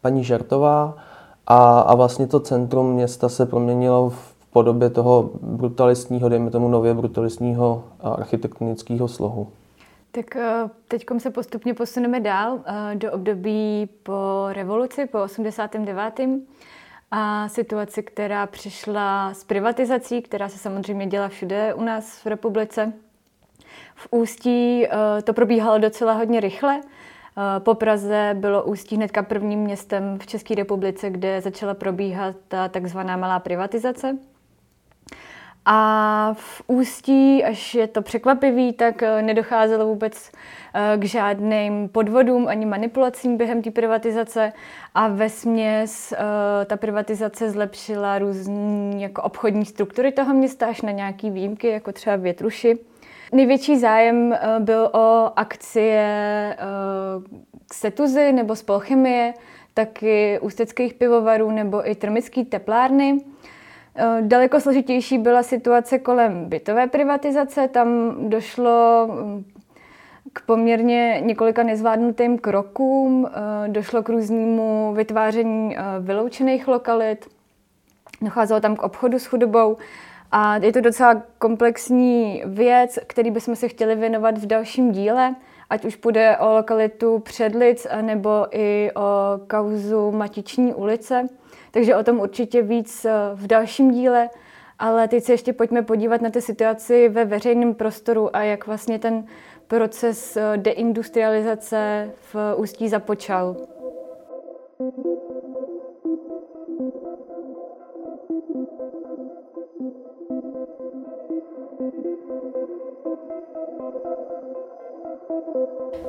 paní 0.02 0.24
Žertová. 0.24 0.94
A, 1.48 1.80
a 1.80 1.96
vlastně 1.96 2.28
to 2.28 2.40
centrum 2.40 2.94
města 2.94 3.30
se 3.30 3.46
proměnilo 3.46 4.10
v 4.10 4.36
podobě 4.54 4.90
toho 4.90 5.30
brutalistního, 5.42 6.30
dejme 6.30 6.52
tomu 6.52 6.68
nově 6.70 6.94
brutalistního 6.94 7.84
architektonického 8.02 9.08
slohu. 9.08 9.48
Tak 10.18 10.36
eh, 10.36 10.70
teď 10.88 11.06
se 11.18 11.32
postupně 11.32 11.74
posuneme 11.74 12.20
dál 12.20 12.60
eh, 12.66 12.96
do 12.96 13.12
období 13.12 13.90
po 14.04 14.48
revoluci, 14.52 15.06
po 15.06 15.22
89. 15.22 16.20
A 17.12 17.50
situaci, 17.50 18.04
která 18.04 18.48
přišla 18.48 19.34
s 19.34 19.44
privatizací, 19.44 20.22
která 20.22 20.50
se 20.50 20.58
samozřejmě 20.58 21.08
dělá 21.08 21.28
všude 21.28 21.74
u 21.74 21.84
nás 21.84 22.26
v 22.26 22.28
republice. 22.28 22.94
V 23.96 24.08
Ústí 24.12 24.86
eh, 24.86 25.22
to 25.22 25.34
probíhalo 25.34 25.78
docela 25.78 26.14
hodně 26.14 26.40
rychle. 26.40 26.82
Po 27.60 27.76
Praze 27.76 28.36
bylo 28.40 28.64
Ústí 28.64 28.96
hnedka 28.96 29.24
prvním 29.24 29.60
městem 29.60 30.20
v 30.20 30.28
České 30.28 30.56
republice, 30.56 31.10
kde 31.10 31.42
začala 31.42 31.74
probíhat 31.74 32.36
ta 32.48 32.68
takzvaná 32.68 33.18
malá 33.18 33.40
privatizace. 33.40 34.18
A 35.70 36.34
v 36.34 36.62
Ústí, 36.68 37.44
až 37.44 37.76
je 37.76 37.88
to 37.88 38.02
překvapivý, 38.02 38.74
tak 38.74 39.04
eh, 39.04 39.22
nedocházelo 39.22 39.86
vůbec 39.86 40.32
eh, 40.74 40.98
k 40.98 41.04
žádným 41.04 41.90
podvodům 41.90 42.48
ani 42.48 42.66
manipulacím 42.66 43.38
během 43.38 43.62
té 43.62 43.72
privatizace 43.72 44.54
a 44.96 45.08
ve 45.08 45.30
směs 45.30 46.12
eh, 46.12 46.66
ta 46.66 46.78
privatizace 46.78 47.52
zlepšila 47.52 48.20
různé 48.20 49.02
jako 49.02 49.22
obchodní 49.22 49.66
struktury 49.66 50.12
toho 50.12 50.34
města 50.34 50.66
až 50.66 50.82
na 50.82 50.92
nějaké 50.92 51.30
výjimky, 51.30 51.68
jako 51.68 51.92
třeba 51.92 52.16
větruši. 52.16 52.78
Největší 53.32 53.78
zájem 53.80 54.36
byl 54.60 54.90
o 54.94 55.32
akcie 55.36 56.58
Setuzy 57.74 58.32
nebo 58.32 58.56
Spolchemie, 58.56 59.34
taky 59.74 60.40
ústeckých 60.40 60.94
pivovarů 60.94 61.52
nebo 61.52 61.90
i 61.90 61.96
termické 61.96 62.46
teplárny. 62.46 63.20
Eh, 64.00 64.22
daleko 64.22 64.60
složitější 64.60 65.18
byla 65.18 65.44
situace 65.44 66.00
kolem 66.00 66.50
bytové 66.50 66.88
privatizace. 66.88 67.68
Tam 67.68 68.16
došlo 68.30 69.08
mm, 69.08 69.46
k 70.34 70.46
poměrně 70.46 71.22
několika 71.26 71.64
nezvládnutým 71.64 72.38
krokům, 72.38 73.30
eh, 73.30 73.68
došlo 73.68 74.04
k 74.04 74.10
různému 74.10 74.94
vytváření 74.98 75.78
eh, 75.78 75.82
vyloučených 76.00 76.68
lokalit, 76.68 77.28
docházelo 78.22 78.60
tam 78.60 78.76
k 78.76 78.84
obchodu 78.84 79.20
s 79.20 79.26
chudobou. 79.26 79.78
A 80.32 80.56
je 80.56 80.74
to 80.74 80.82
docela 80.82 81.22
komplexní 81.40 82.44
věc, 82.46 83.00
který 83.08 83.32
bychom 83.32 83.56
se 83.56 83.68
chtěli 83.68 83.96
věnovat 83.96 84.38
v 84.38 84.46
dalším 84.46 84.92
díle, 84.92 85.36
ať 85.70 85.86
už 85.86 85.96
půjde 85.96 86.38
o 86.38 86.54
lokalitu 86.54 87.20
Předlic 87.20 87.88
nebo 88.02 88.48
i 88.52 88.92
o 88.96 89.40
kauzu 89.48 90.12
Matiční 90.12 90.74
ulice. 90.74 91.28
Takže 91.72 91.96
o 91.96 92.04
tom 92.04 92.20
určitě 92.20 92.62
víc 92.62 93.06
eh, 93.06 93.12
v 93.34 93.48
dalším 93.48 93.92
díle. 93.92 94.30
Ale 94.80 95.08
teď 95.08 95.24
se 95.24 95.34
ještě 95.34 95.54
pojďme 95.54 95.82
podívat 95.82 96.22
na 96.22 96.30
ty 96.30 96.42
situaci 96.42 97.10
ve 97.10 97.26
veřejném 97.26 97.74
prostoru 97.74 98.36
a 98.36 98.44
jak 98.44 98.68
vlastně 98.68 99.00
ten 99.00 99.26
proces 99.68 100.38
eh, 100.38 100.58
deindustrializace 100.58 102.12
v 102.34 102.56
Ústí 102.58 102.90
započal. 102.90 103.56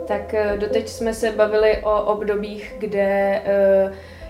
Tak 0.07 0.35
eh, 0.35 0.57
doteď 0.57 0.89
jsme 0.89 1.15
se 1.15 1.33
bavili 1.33 1.79
o 1.83 2.03
obdobích, 2.03 2.75
kde 2.79 3.43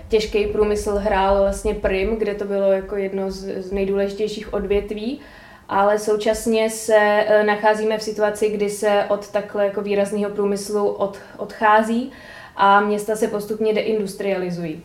těžký 0.09 0.47
průmysl 0.47 0.95
hrál 0.95 1.41
vlastně 1.41 1.75
prim, 1.75 2.15
kde 2.15 2.35
to 2.35 2.45
bylo 2.45 2.71
jako 2.71 2.95
jedno 2.95 3.31
z, 3.31 3.71
nejdůležitějších 3.71 4.53
odvětví, 4.53 5.19
ale 5.69 5.99
současně 5.99 6.69
se 6.69 6.97
e, 6.97 7.43
nacházíme 7.43 7.97
v 7.97 8.03
situaci, 8.03 8.49
kdy 8.49 8.69
se 8.69 9.05
od 9.09 9.31
takhle 9.31 9.65
jako 9.65 9.81
výrazného 9.81 10.29
průmyslu 10.29 10.87
od, 10.87 11.17
odchází 11.37 12.11
a 12.55 12.81
města 12.81 13.15
se 13.15 13.27
postupně 13.27 13.73
deindustrializují. 13.73 14.83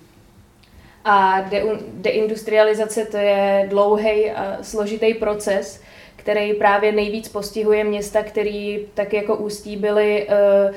A 1.05 1.40
de, 1.40 1.62
deindustrializace 1.92 3.05
to 3.05 3.16
je 3.16 3.66
dlouhý 3.70 4.31
a 4.31 4.59
složitý 4.62 5.14
proces, 5.14 5.81
který 6.25 6.55
právě 6.55 6.93
nejvíc 6.93 7.29
postihuje 7.29 7.85
města, 7.85 8.23
který 8.23 8.87
tak 8.95 9.13
jako 9.13 9.37
Ústí 9.37 9.77
byly 9.77 10.27
uh, 10.29 10.75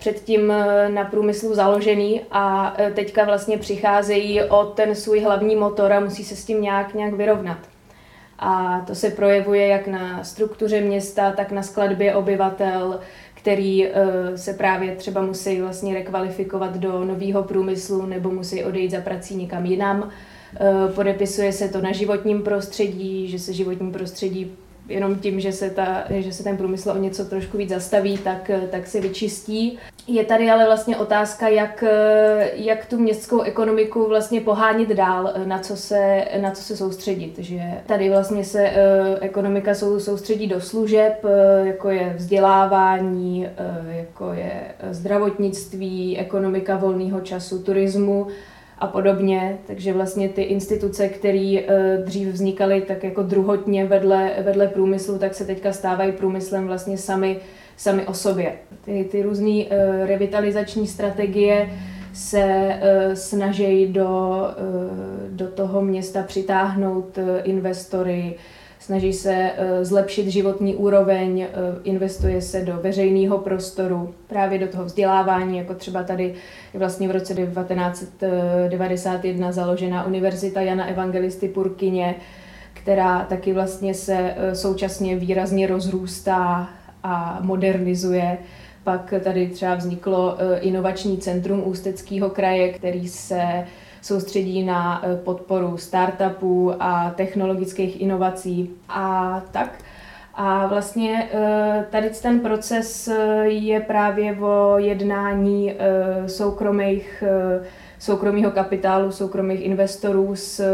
předtím 0.00 0.50
eh, 0.50 0.88
na 0.88 1.04
průmyslu 1.04 1.54
založený 1.54 2.20
a 2.30 2.74
eh, 2.78 2.90
teďka 2.90 3.24
vlastně 3.24 3.58
přicházejí 3.58 4.42
o 4.42 4.64
ten 4.64 4.94
svůj 4.94 5.20
hlavní 5.20 5.56
motor 5.56 5.92
a 5.92 6.00
musí 6.00 6.24
se 6.24 6.36
s 6.36 6.44
tím 6.44 6.62
nějak, 6.62 6.94
nějak 6.94 7.14
vyrovnat. 7.14 7.58
A 8.38 8.80
to 8.86 8.94
se 8.94 9.10
projevuje 9.10 9.66
jak 9.66 9.86
na 9.86 10.24
struktuře 10.24 10.80
města, 10.80 11.30
tak 11.30 11.52
na 11.52 11.62
skladbě 11.62 12.14
obyvatel, 12.14 13.00
který 13.34 13.88
se 14.36 14.52
právě 14.52 14.96
třeba 14.96 15.22
musí 15.22 15.60
vlastně 15.60 15.94
rekvalifikovat 15.94 16.76
do 16.76 17.04
nového 17.04 17.42
průmyslu 17.42 18.06
nebo 18.06 18.30
musí 18.30 18.64
odejít 18.64 18.90
za 18.90 19.00
prací 19.00 19.36
někam 19.36 19.66
jinam. 19.66 20.10
Podepisuje 20.94 21.52
se 21.52 21.68
to 21.68 21.80
na 21.80 21.92
životním 21.92 22.42
prostředí, 22.42 23.28
že 23.28 23.38
se 23.38 23.52
životní 23.52 23.92
prostředí 23.92 24.56
jenom 24.90 25.16
tím, 25.16 25.40
že 25.40 25.52
se, 25.52 25.70
ta, 25.70 26.04
že 26.10 26.32
se 26.32 26.44
ten 26.44 26.56
průmysl 26.56 26.90
o 26.90 26.98
něco 26.98 27.24
trošku 27.24 27.58
víc 27.58 27.70
zastaví, 27.70 28.18
tak, 28.18 28.50
tak 28.70 28.86
se 28.86 29.00
vyčistí. 29.00 29.78
Je 30.06 30.24
tady 30.24 30.50
ale 30.50 30.66
vlastně 30.66 30.96
otázka, 30.96 31.48
jak, 31.48 31.84
jak 32.52 32.86
tu 32.86 32.98
městskou 32.98 33.40
ekonomiku 33.40 34.08
vlastně 34.08 34.40
pohánit 34.40 34.88
dál, 34.88 35.32
na 35.44 35.58
co 35.58 35.76
se, 35.76 36.24
na 36.40 36.50
co 36.50 36.62
se 36.62 36.76
soustředit. 36.76 37.38
Že 37.38 37.60
tady 37.86 38.10
vlastně 38.10 38.44
se 38.44 38.62
eh, 38.62 39.18
ekonomika 39.20 39.74
soustředí 39.74 40.46
do 40.46 40.60
služeb, 40.60 41.24
eh, 41.24 41.66
jako 41.66 41.90
je 41.90 42.14
vzdělávání, 42.16 43.46
eh, 43.46 43.96
jako 43.96 44.32
je 44.32 44.62
zdravotnictví, 44.90 46.18
ekonomika 46.18 46.76
volného 46.76 47.20
času, 47.20 47.62
turismu 47.62 48.26
a 48.80 48.86
podobně. 48.86 49.58
Takže 49.66 49.92
vlastně 49.92 50.28
ty 50.28 50.42
instituce, 50.42 51.08
které 51.08 51.58
eh, 51.58 51.96
dřív 52.04 52.28
vznikaly 52.28 52.80
tak 52.80 53.04
jako 53.04 53.22
druhotně 53.22 53.84
vedle, 53.84 54.30
vedle 54.44 54.68
průmyslu, 54.68 55.18
tak 55.18 55.34
se 55.34 55.44
teďka 55.44 55.72
stávají 55.72 56.12
průmyslem 56.12 56.66
vlastně 56.66 56.98
sami, 56.98 57.40
sami 57.76 58.06
o 58.06 58.14
sobě. 58.14 58.52
Ty, 58.84 59.08
ty 59.10 59.22
různé 59.22 59.64
eh, 59.70 60.06
revitalizační 60.06 60.86
strategie 60.86 61.70
se 62.12 62.44
uh, 62.44 63.14
snaží 63.14 63.86
do, 63.86 64.40
do 65.30 65.46
toho 65.46 65.82
města 65.82 66.22
přitáhnout 66.22 67.18
investory, 67.44 68.34
snaží 68.90 69.12
se 69.12 69.34
eh, 69.34 69.84
zlepšit 69.84 70.28
životní 70.28 70.74
úroveň, 70.74 71.40
eh, 71.40 71.46
investuje 71.84 72.42
se 72.42 72.60
do 72.60 72.78
veřejného 72.82 73.38
prostoru, 73.38 74.14
právě 74.26 74.58
do 74.58 74.68
toho 74.68 74.84
vzdělávání, 74.84 75.58
jako 75.58 75.74
třeba 75.74 76.02
tady 76.02 76.34
vlastně 76.74 77.08
v 77.08 77.10
roce 77.10 77.34
1991 77.34 79.52
založená 79.52 80.06
Univerzita 80.06 80.60
Jana 80.60 80.86
Evangelisty 80.86 81.48
Purkyně, 81.48 82.14
která 82.72 83.24
taky 83.24 83.52
vlastně 83.52 83.94
se 83.94 84.34
eh, 84.36 84.54
současně 84.54 85.16
výrazně 85.16 85.66
rozrůstá 85.66 86.68
a 87.02 87.38
modernizuje. 87.42 88.38
Pak 88.84 89.14
tady 89.24 89.48
třeba 89.48 89.74
vzniklo 89.74 90.36
inovační 90.60 91.18
centrum 91.18 91.62
Ústeckého 91.66 92.30
kraje, 92.30 92.72
který 92.72 93.08
se 93.08 93.64
soustředí 94.02 94.62
na 94.62 95.02
eh, 95.04 95.16
podporu 95.16 95.76
startupů 95.76 96.72
a 96.80 97.10
technologických 97.10 98.00
inovací 98.00 98.70
a 98.88 99.42
tak. 99.50 99.78
A 100.34 100.66
vlastně 100.66 101.28
eh, 101.32 101.86
tady 101.90 102.10
ten 102.22 102.40
proces 102.40 103.08
eh, 103.08 103.44
je 103.44 103.80
právě 103.80 104.36
o 104.40 104.78
jednání 104.78 105.74
soukromých 106.26 107.24
soukromého 107.98 108.50
kapitálu, 108.50 109.12
soukromých 109.12 109.60
investorů 109.60 110.36
s 110.36 110.64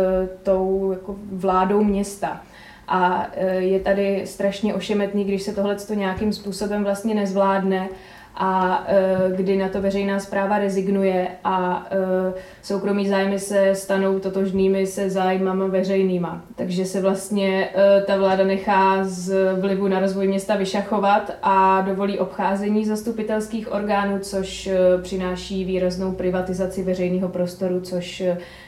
tou 0.43 0.93
jako 0.93 1.17
vládou 1.33 1.85
města. 1.85 2.41
A 2.89 3.27
je 3.59 3.81
tady 3.81 4.23
strašně 4.25 4.75
ošemetný, 4.75 5.25
když 5.25 5.43
se 5.43 5.53
tohle 5.53 5.77
nějakým 5.95 6.33
způsobem 6.33 6.85
vlastně 6.85 7.15
nezvládne 7.15 7.89
a 8.37 8.85
uh, 8.88 9.37
kdy 9.37 9.57
na 9.57 9.68
to 9.68 9.81
veřejná 9.81 10.20
zpráva 10.20 10.59
rezignuje 10.59 11.29
a 11.44 11.87
uh, 11.92 12.35
soukromí 12.62 13.09
zájmy 13.09 13.38
se 13.38 13.75
stanou 13.75 14.18
totožnými 14.18 14.87
se 14.87 15.11
zájmama 15.11 15.66
veřejnýma. 15.66 16.42
Takže 16.57 16.85
se 16.85 17.01
vlastně 17.01 17.68
uh, 17.68 18.07
ta 18.07 18.16
vláda 18.16 18.44
nechá 18.44 19.05
z 19.05 19.55
vlivu 19.61 19.88
na 19.88 20.01
rozvoj 20.01 20.29
města 20.29 20.57
vyšachovat 20.57 21.31
a 21.42 21.81
dovolí 21.81 22.18
obcházení 22.18 22.85
zastupitelských 22.85 23.72
orgánů, 23.72 24.18
což 24.18 24.70
přináší 25.03 25.64
výraznou 25.64 26.12
privatizaci 26.12 26.83
veřejného 26.83 27.29
prostoru, 27.29 27.81
což 27.81 28.22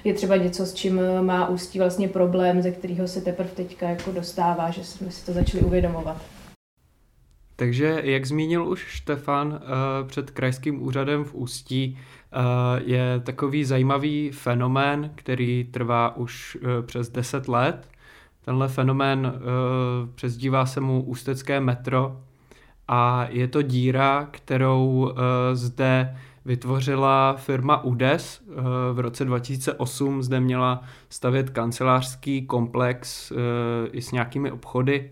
je 0.04 0.14
třeba 0.14 0.36
něco, 0.36 0.66
s 0.66 0.74
čím 0.74 1.00
má 1.20 1.48
ústí 1.48 1.78
vlastně 1.78 2.08
problém, 2.08 2.62
ze 2.62 2.70
kterého 2.70 3.08
se 3.08 3.20
teprve 3.20 3.50
teďka 3.54 3.88
jako 3.88 4.12
dostává, 4.12 4.70
že 4.70 4.84
jsme 4.84 5.10
si 5.10 5.26
to 5.26 5.32
začali 5.32 5.64
uvědomovat. 5.64 6.16
Takže, 7.60 8.00
jak 8.04 8.26
zmínil 8.26 8.68
už 8.68 8.86
Štefan 8.88 9.60
eh, 9.60 9.64
před 10.06 10.30
krajským 10.30 10.82
úřadem 10.82 11.24
v 11.24 11.34
Ústí, 11.34 11.98
eh, 11.98 12.36
je 12.84 13.20
takový 13.20 13.64
zajímavý 13.64 14.30
fenomén, 14.30 15.10
který 15.14 15.64
trvá 15.64 16.16
už 16.16 16.58
eh, 16.60 16.82
přes 16.82 17.08
10 17.08 17.48
let. 17.48 17.88
Tenhle 18.44 18.68
fenomén 18.68 19.32
přezdívá 20.14 20.66
se 20.66 20.80
mu 20.80 21.02
ústecké 21.02 21.60
metro 21.60 22.20
a 22.88 23.26
je 23.30 23.48
to 23.48 23.62
díra, 23.62 24.28
kterou 24.30 25.12
zde 25.52 26.16
vytvořila 26.44 27.36
firma 27.36 27.84
UDES. 27.84 28.42
V 28.92 28.98
roce 28.98 29.24
2008 29.24 30.22
zde 30.22 30.40
měla 30.40 30.82
stavět 31.08 31.50
kancelářský 31.50 32.46
komplex 32.46 33.32
i 33.92 34.02
s 34.02 34.12
nějakými 34.12 34.50
obchody 34.50 35.10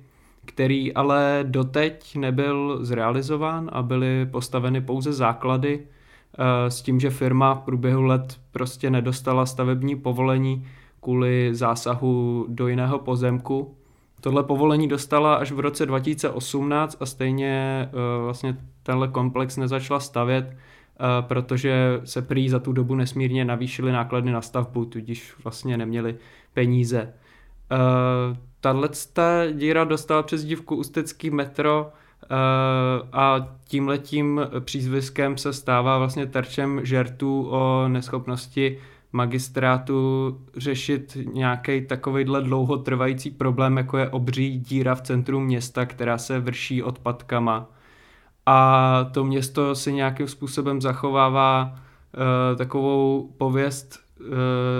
který 0.56 0.94
ale 0.94 1.40
doteď 1.42 2.16
nebyl 2.16 2.78
zrealizován 2.80 3.70
a 3.72 3.82
byly 3.82 4.26
postaveny 4.26 4.80
pouze 4.80 5.12
základy 5.12 5.80
eh, 5.80 6.70
s 6.70 6.82
tím, 6.82 7.00
že 7.00 7.10
firma 7.10 7.54
v 7.54 7.60
průběhu 7.60 8.02
let 8.02 8.40
prostě 8.52 8.90
nedostala 8.90 9.46
stavební 9.46 9.96
povolení 9.96 10.66
kvůli 11.00 11.50
zásahu 11.52 12.46
do 12.48 12.68
jiného 12.68 12.98
pozemku. 12.98 13.76
Tohle 14.20 14.42
povolení 14.42 14.88
dostala 14.88 15.34
až 15.34 15.52
v 15.52 15.60
roce 15.60 15.86
2018 15.86 16.96
a 17.00 17.06
stejně 17.06 17.88
eh, 17.88 18.22
vlastně 18.22 18.56
tenhle 18.82 19.08
komplex 19.08 19.56
nezačala 19.56 20.00
stavět, 20.00 20.46
eh, 20.50 20.56
protože 21.20 22.00
se 22.04 22.22
prý 22.22 22.48
za 22.48 22.58
tu 22.58 22.72
dobu 22.72 22.94
nesmírně 22.94 23.44
navýšily 23.44 23.92
náklady 23.92 24.30
na 24.30 24.42
stavbu, 24.42 24.84
tudíž 24.84 25.34
vlastně 25.44 25.76
neměli 25.76 26.16
peníze 26.54 27.12
tahle 28.60 28.88
díra 29.52 29.84
dostala 29.84 30.22
přes 30.22 30.44
dívku 30.44 30.76
Ústecký 30.76 31.30
metro 31.30 31.86
uh, 31.86 33.08
a 33.12 33.56
tímhletím 33.68 34.40
přízviskem 34.60 35.36
se 35.36 35.52
stává 35.52 35.98
vlastně 35.98 36.26
terčem 36.26 36.80
žertů 36.84 37.48
o 37.50 37.88
neschopnosti 37.88 38.78
magistrátu 39.12 40.40
řešit 40.56 41.16
nějaký 41.32 41.86
takovýhle 41.86 42.42
dlouhotrvající 42.42 43.30
problém, 43.30 43.76
jako 43.76 43.98
je 43.98 44.08
obří 44.08 44.58
díra 44.58 44.94
v 44.94 45.00
centru 45.00 45.40
města, 45.40 45.86
která 45.86 46.18
se 46.18 46.40
vrší 46.40 46.82
odpadkama. 46.82 47.66
A 48.46 49.10
to 49.12 49.24
město 49.24 49.74
si 49.74 49.92
nějakým 49.92 50.28
způsobem 50.28 50.80
zachovává 50.80 51.74
uh, 51.74 52.56
takovou 52.56 53.30
pověst, 53.38 53.98
uh, 54.20 54.26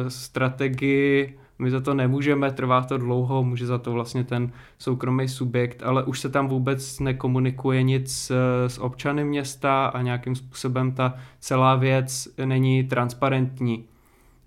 strategii 0.09 1.39
my 1.59 1.71
za 1.71 1.81
to 1.81 1.95
nemůžeme, 1.95 2.53
trvá 2.53 2.83
to 2.83 2.99
dlouho, 2.99 3.43
může 3.43 3.67
za 3.67 3.79
to 3.79 3.93
vlastně 3.93 4.25
ten 4.25 4.53
soukromý 4.79 5.29
subjekt, 5.29 5.83
ale 5.83 6.05
už 6.05 6.21
se 6.21 6.29
tam 6.29 6.49
vůbec 6.49 7.01
nekomunikuje 7.01 7.83
nic 7.83 8.13
s, 8.13 8.31
s 8.67 8.79
občany 8.79 9.25
města 9.25 9.87
a 9.87 10.03
nějakým 10.03 10.35
způsobem 10.35 10.93
ta 10.93 11.15
celá 11.41 11.75
věc 11.75 12.29
není 12.45 12.85
transparentní. 12.85 13.85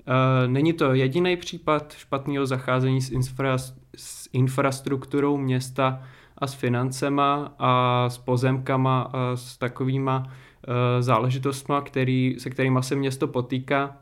E, 0.08 0.48
není 0.48 0.74
to 0.74 0.94
jediný 0.94 1.38
případ 1.38 1.94
špatného 1.98 2.46
zacházení 2.46 3.02
s, 3.02 3.10
infra, 3.12 3.58
s 3.96 4.30
infrastrukturou 4.34 5.38
města 5.38 6.02
a 6.38 6.48
s 6.48 6.54
financema 6.54 7.54
a 7.60 8.06
s 8.10 8.18
pozemkama 8.18 9.02
a 9.02 9.36
s 9.36 9.58
takovýma 9.58 10.24
e, 10.28 11.02
záležitostma, 11.02 11.82
který, 11.82 12.36
se 12.40 12.50
kterými 12.50 12.80
se 12.82 12.96
město 12.96 13.28
potýká. 13.28 13.98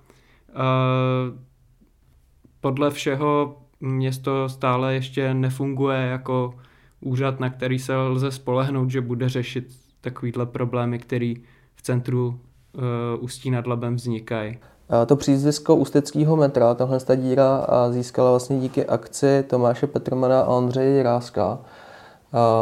Podle 2.67 2.91
všeho 2.91 3.55
město 3.79 4.49
stále 4.49 4.93
ještě 4.93 5.33
nefunguje 5.33 5.97
jako 5.97 6.53
úřad, 7.01 7.39
na 7.39 7.49
který 7.49 7.79
se 7.79 7.95
lze 7.95 8.31
spolehnout, 8.31 8.89
že 8.89 9.01
bude 9.01 9.29
řešit 9.29 9.67
takovýhle 10.01 10.45
problémy, 10.45 10.99
které 10.99 11.33
v 11.75 11.81
centru 11.81 12.27
uh, 12.27 12.83
Ústí 13.23 13.51
nad 13.51 13.67
Labem 13.67 13.95
vznikají. 13.95 14.57
To 15.05 15.15
přízvisko 15.15 15.75
ústeckého 15.75 16.35
metra, 16.35 16.73
tahle 16.73 16.99
díra 17.15 17.67
získala 17.89 18.29
vlastně 18.29 18.59
díky 18.59 18.85
akci 18.85 19.43
Tomáše 19.47 19.87
Petrmana 19.87 20.41
a 20.41 20.47
Ondřeje 20.47 20.97
Jiráska. 20.97 21.59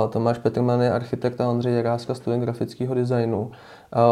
Tomáš 0.10 0.38
Petrman 0.38 0.82
je 0.82 0.92
architekt 0.92 1.42
a 1.42 1.50
Ondřej 1.50 1.74
Jiráska 1.74 2.14
student 2.14 2.44
grafického 2.44 2.96
designu. 2.96 3.52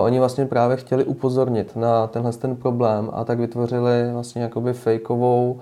Oni 0.01 0.19
vlastně 0.19 0.45
právě 0.45 0.77
chtěli 0.77 1.03
upozornit 1.03 1.75
na 1.75 2.07
tenhle 2.07 2.33
ten 2.33 2.55
problém 2.55 3.09
a 3.13 3.23
tak 3.23 3.39
vytvořili 3.39 4.11
vlastně 4.13 4.41
jakoby 4.41 4.73
fejkovou 4.73 5.59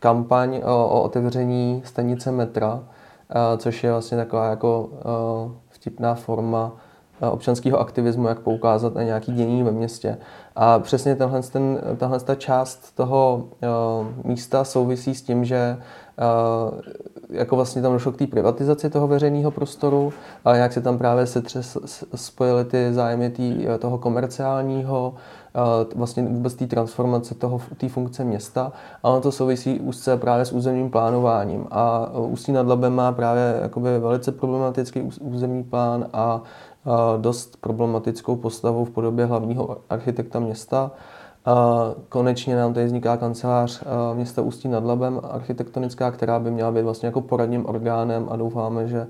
kampaň 0.00 0.60
o 0.64 1.02
otevření 1.02 1.82
stanice 1.84 2.32
metra, 2.32 2.80
eh, 3.30 3.58
což 3.58 3.84
je 3.84 3.90
vlastně 3.90 4.16
taková 4.16 4.50
jako 4.50 4.88
eh, 4.92 5.50
vtipná 5.68 6.14
forma 6.14 6.72
občanského 7.30 7.78
aktivismu, 7.78 8.28
jak 8.28 8.40
poukázat 8.40 8.94
na 8.94 9.02
nějaký 9.02 9.32
dění 9.32 9.62
ve 9.62 9.70
městě. 9.70 10.18
A 10.56 10.78
přesně 10.78 11.16
tenhle, 11.16 11.42
ten, 11.42 11.80
tahle 11.96 12.20
ta 12.20 12.34
část 12.34 12.96
toho 12.96 13.44
místa 14.24 14.64
souvisí 14.64 15.14
s 15.14 15.22
tím, 15.22 15.44
že 15.44 15.76
jako 17.30 17.56
vlastně 17.56 17.82
tam 17.82 17.92
došlo 17.92 18.12
k 18.12 18.16
té 18.16 18.26
privatizaci 18.26 18.90
toho 18.90 19.08
veřejného 19.08 19.50
prostoru 19.50 20.12
a 20.44 20.54
jak 20.54 20.72
se 20.72 20.80
tam 20.80 20.98
právě 20.98 21.26
se 21.26 21.42
spojily 22.14 22.64
ty 22.64 22.92
zájmy 22.92 23.30
tý, 23.30 23.66
toho 23.78 23.98
komerciálního 23.98 25.14
vlastně 25.96 26.22
vůbec 26.22 26.54
té 26.54 26.66
transformace 26.66 27.34
toho, 27.34 27.60
té 27.76 27.88
funkce 27.88 28.24
města, 28.24 28.72
a 29.02 29.10
ono 29.10 29.20
to 29.20 29.32
souvisí 29.32 29.80
úzce 29.80 30.16
právě 30.16 30.44
s 30.44 30.52
územním 30.52 30.90
plánováním. 30.90 31.66
A 31.70 32.10
Ústí 32.18 32.52
nad 32.52 32.66
Labem 32.66 32.94
má 32.94 33.12
právě 33.12 33.58
jakoby 33.62 33.98
velice 33.98 34.32
problematický 34.32 35.02
územní 35.20 35.64
plán 35.64 36.06
a 36.12 36.42
dost 37.16 37.56
problematickou 37.60 38.36
postavu 38.36 38.84
v 38.84 38.90
podobě 38.90 39.26
hlavního 39.26 39.76
architekta 39.90 40.40
města. 40.40 40.90
Konečně 42.08 42.56
nám 42.56 42.74
tady 42.74 42.86
vzniká 42.86 43.16
kancelář 43.16 43.84
města 44.14 44.42
Ústí 44.42 44.68
nad 44.68 44.84
Labem, 44.84 45.20
architektonická, 45.30 46.10
která 46.10 46.38
by 46.38 46.50
měla 46.50 46.72
být 46.72 46.82
vlastně 46.82 47.06
jako 47.06 47.20
poradním 47.20 47.66
orgánem 47.66 48.26
a 48.30 48.36
doufáme, 48.36 48.88
že 48.88 49.06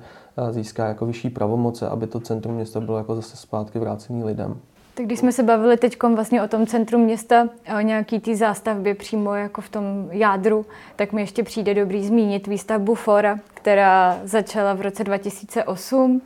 získá 0.51 0.87
jako 0.87 1.07
vyšší 1.07 1.31
pravomoce, 1.31 1.89
aby 1.89 2.07
to 2.07 2.21
centrum 2.21 2.55
města 2.55 2.81
bylo 2.81 2.99
jako 2.99 3.15
zase 3.15 3.37
zpátky 3.37 3.79
vrácený 3.79 4.25
lidem. 4.25 4.57
Tak 4.95 5.07
když 5.07 5.19
jsme 5.19 5.33
se 5.33 5.43
bavili 5.43 5.77
teď 5.77 6.03
vlastně 6.03 6.43
o 6.43 6.49
tom 6.49 6.67
centru 6.67 6.99
města, 6.99 7.49
o 7.79 7.81
nějaký 7.81 8.21
té 8.21 8.37
zástavbě 8.37 8.95
přímo 8.95 9.35
jako 9.35 9.61
v 9.61 9.69
tom 9.69 10.09
jádru, 10.11 10.67
tak 10.97 11.13
mi 11.13 11.21
ještě 11.23 11.43
přijde 11.43 11.75
dobrý 11.75 12.07
zmínit 12.07 12.47
výstavbu 12.47 12.95
Fora, 12.95 13.39
která 13.55 14.19
začala 14.25 14.75
v 14.75 14.81
roce 14.81 15.05
2008 15.05 16.23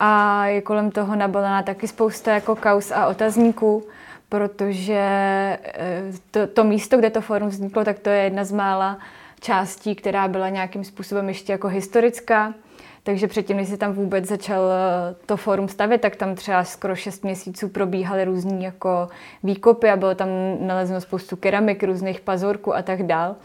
a 0.00 0.46
je 0.46 0.60
kolem 0.60 0.90
toho 0.90 1.16
nabalená 1.16 1.62
taky 1.62 1.88
spousta 1.88 2.34
jako 2.34 2.56
kaus 2.56 2.92
a 2.92 3.06
otazníků, 3.06 3.82
protože 4.28 4.98
eh, 4.98 6.02
to, 6.30 6.46
to 6.46 6.64
místo, 6.64 6.96
kde 6.96 7.10
to 7.10 7.20
forum 7.20 7.48
vzniklo, 7.48 7.84
tak 7.84 7.98
to 7.98 8.10
je 8.10 8.22
jedna 8.24 8.44
z 8.44 8.52
mála 8.52 8.98
částí, 9.40 9.94
která 9.94 10.28
byla 10.28 10.48
nějakým 10.48 10.84
způsobem 10.84 11.28
ještě 11.28 11.52
jako 11.52 11.68
historická 11.68 12.54
takže 13.04 13.28
předtím, 13.28 13.56
než 13.56 13.68
se 13.68 13.76
tam 13.76 13.92
vůbec 13.92 14.28
začal 14.28 14.62
eh, 14.72 15.14
to 15.26 15.36
fórum 15.36 15.68
stavět, 15.68 16.00
tak 16.00 16.16
tam 16.16 16.34
třeba 16.34 16.64
skoro 16.64 16.96
6 16.96 17.24
měsíců 17.24 17.68
probíhaly 17.68 18.24
různý 18.24 18.64
jako 18.64 19.08
výkopy 19.42 19.90
a 19.90 19.96
bylo 19.96 20.14
tam 20.14 20.28
nalezeno 20.60 21.00
spoustu 21.00 21.36
keramik, 21.36 21.82
různých 21.82 22.20
pazorků 22.20 22.76
a 22.76 22.82
tak 22.82 23.02
dál. 23.02 23.36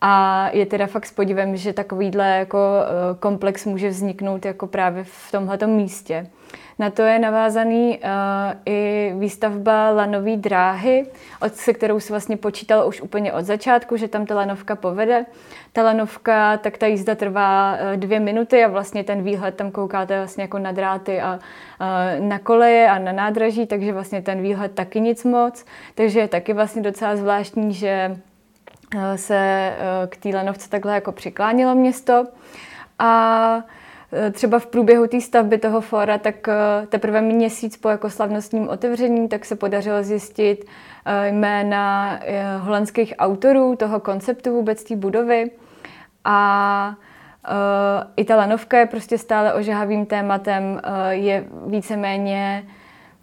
A 0.00 0.44
je 0.52 0.66
teda 0.66 0.86
fakt 0.86 1.06
s 1.06 1.12
podívem, 1.12 1.56
že 1.56 1.72
takovýhle 1.72 2.28
jako 2.28 2.58
eh, 2.58 3.18
komplex 3.18 3.66
může 3.66 3.88
vzniknout 3.88 4.44
jako 4.44 4.66
právě 4.66 5.04
v 5.04 5.30
tomhle 5.30 5.58
místě. 5.66 6.30
Na 6.78 6.90
to 6.90 7.02
je 7.02 7.18
navázaný 7.18 7.98
uh, 7.98 8.04
i 8.66 9.12
výstavba 9.18 9.90
lanové 9.90 10.36
dráhy, 10.36 11.06
od, 11.40 11.54
se 11.54 11.72
kterou 11.72 12.00
se 12.00 12.12
vlastně 12.12 12.36
počítalo 12.36 12.86
už 12.86 13.00
úplně 13.00 13.32
od 13.32 13.44
začátku, 13.44 13.96
že 13.96 14.08
tam 14.08 14.26
ta 14.26 14.34
lanovka 14.34 14.76
povede. 14.76 15.26
Ta 15.72 15.82
lanovka, 15.82 16.56
tak 16.56 16.78
ta 16.78 16.86
jízda 16.86 17.14
trvá 17.14 17.72
uh, 17.72 17.96
dvě 17.96 18.20
minuty 18.20 18.64
a 18.64 18.68
vlastně 18.68 19.04
ten 19.04 19.22
výhled 19.22 19.54
tam 19.54 19.70
koukáte 19.70 20.18
vlastně 20.18 20.42
jako 20.42 20.58
na 20.58 20.72
dráty 20.72 21.20
a 21.20 21.38
uh, 21.80 22.26
na 22.28 22.38
koleje 22.38 22.88
a 22.88 22.98
na 22.98 23.12
nádraží, 23.12 23.66
takže 23.66 23.92
vlastně 23.92 24.22
ten 24.22 24.42
výhled 24.42 24.74
taky 24.74 25.00
nic 25.00 25.24
moc. 25.24 25.64
Takže 25.94 26.20
je 26.20 26.28
taky 26.28 26.52
vlastně 26.52 26.82
docela 26.82 27.16
zvláštní, 27.16 27.74
že 27.74 28.16
se 29.16 29.72
k 30.08 30.16
té 30.16 30.28
lanovce 30.28 30.70
takhle 30.70 30.94
jako 30.94 31.12
přiklánilo 31.12 31.74
město. 31.74 32.26
A 32.98 33.62
třeba 34.32 34.58
v 34.58 34.66
průběhu 34.66 35.06
té 35.06 35.20
stavby 35.20 35.58
toho 35.58 35.80
fóra, 35.80 36.18
tak 36.18 36.48
eh, 36.48 36.86
teprve 36.86 37.20
měsíc 37.20 37.76
po 37.76 37.88
jako 37.88 38.10
slavnostním 38.10 38.68
otevření, 38.68 39.28
tak 39.28 39.44
se 39.44 39.56
podařilo 39.56 40.02
zjistit 40.02 40.64
eh, 41.06 41.28
jména 41.28 42.18
holandských 42.58 43.14
autorů 43.18 43.76
toho 43.76 44.00
konceptu 44.00 44.52
vůbec 44.52 44.84
té 44.84 44.96
budovy. 44.96 45.50
A 46.24 46.94
i 48.16 48.24
ta 48.24 48.36
lanovka 48.36 48.78
je 48.78 48.86
prostě 48.86 49.18
stále 49.18 49.54
ožahavým 49.54 50.06
tématem, 50.06 50.80
je 51.10 51.44
víceméně 51.66 52.64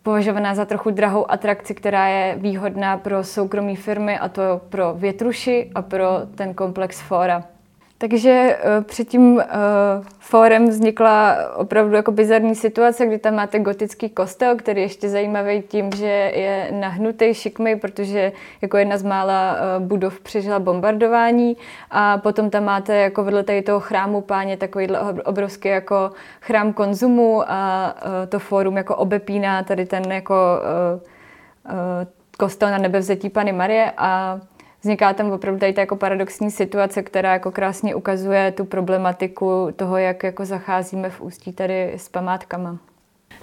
považovaná 0.04 0.56
za 0.56 0.66
trochu 0.66 0.90
drahou 0.90 1.32
atrakci, 1.32 1.76
která 1.76 2.08
je 2.08 2.36
výhodná 2.36 2.98
pro 2.98 3.24
soukromé 3.24 3.76
firmy, 3.76 4.20
a 4.20 4.30
to 4.30 4.62
pro 4.70 4.94
větruši 4.94 5.72
a 5.76 5.82
pro 5.82 6.08
ten 6.36 6.54
komplex 6.54 7.02
fóra. 7.02 7.44
Takže 7.98 8.58
uh, 8.78 8.84
před 8.84 9.08
tím 9.08 9.36
uh, 9.36 9.42
fórem 10.20 10.68
vznikla 10.68 11.38
opravdu 11.56 11.96
jako 11.96 12.12
bizarní 12.12 12.56
situace, 12.56 13.06
kdy 13.06 13.18
tam 13.18 13.36
máte 13.36 13.60
gotický 13.60 14.10
kostel, 14.10 14.56
který 14.56 14.82
je 14.82 14.86
ještě 14.86 15.10
zajímavý 15.10 15.62
tím, 15.62 15.92
že 15.96 16.32
je 16.36 16.70
nahnutý, 16.72 17.34
šikmý, 17.34 17.76
protože 17.76 18.32
jako 18.62 18.78
jedna 18.78 18.98
z 18.98 19.04
mála 19.04 19.54
uh, 19.54 19.84
budov 19.86 20.20
přežila 20.20 20.60
bombardování. 20.60 21.58
A 21.92 22.18
potom 22.18 22.50
tam 22.50 22.64
máte 22.64 22.96
jako 22.96 23.24
vedle 23.24 23.44
tady 23.44 23.62
toho 23.62 23.80
chrámu 23.80 24.22
páně 24.22 24.58
takovýhle 24.58 25.00
obrovský 25.24 25.68
jako 25.68 26.12
chrám 26.42 26.74
konzumu 26.74 27.44
a 27.48 27.94
to 28.30 28.40
fórum 28.40 28.78
jako 28.78 28.96
obepíná 28.96 29.64
tady 29.64 29.86
ten 29.86 30.12
jako 30.12 30.36
kostel 32.38 32.72
na 32.72 32.78
nebevzetí 32.78 33.30
Pany 33.30 33.52
Marie. 33.52 33.92
A 33.98 34.40
vzniká 34.86 35.14
tam 35.14 35.32
opravdu 35.32 35.60
tady 35.60 35.74
ta 35.74 35.82
jako 35.82 35.96
paradoxní 35.96 36.52
situace, 36.52 37.04
která 37.04 37.34
jako 37.34 37.52
krásně 37.52 37.96
ukazuje 37.96 38.52
tu 38.52 38.66
problematiku 38.66 39.68
toho, 39.76 39.98
jak 39.98 40.24
jako 40.24 40.46
zacházíme 40.46 41.10
v 41.10 41.22
Ústí 41.22 41.54
tady 41.54 41.94
s 41.98 42.10
památkama. 42.10 42.78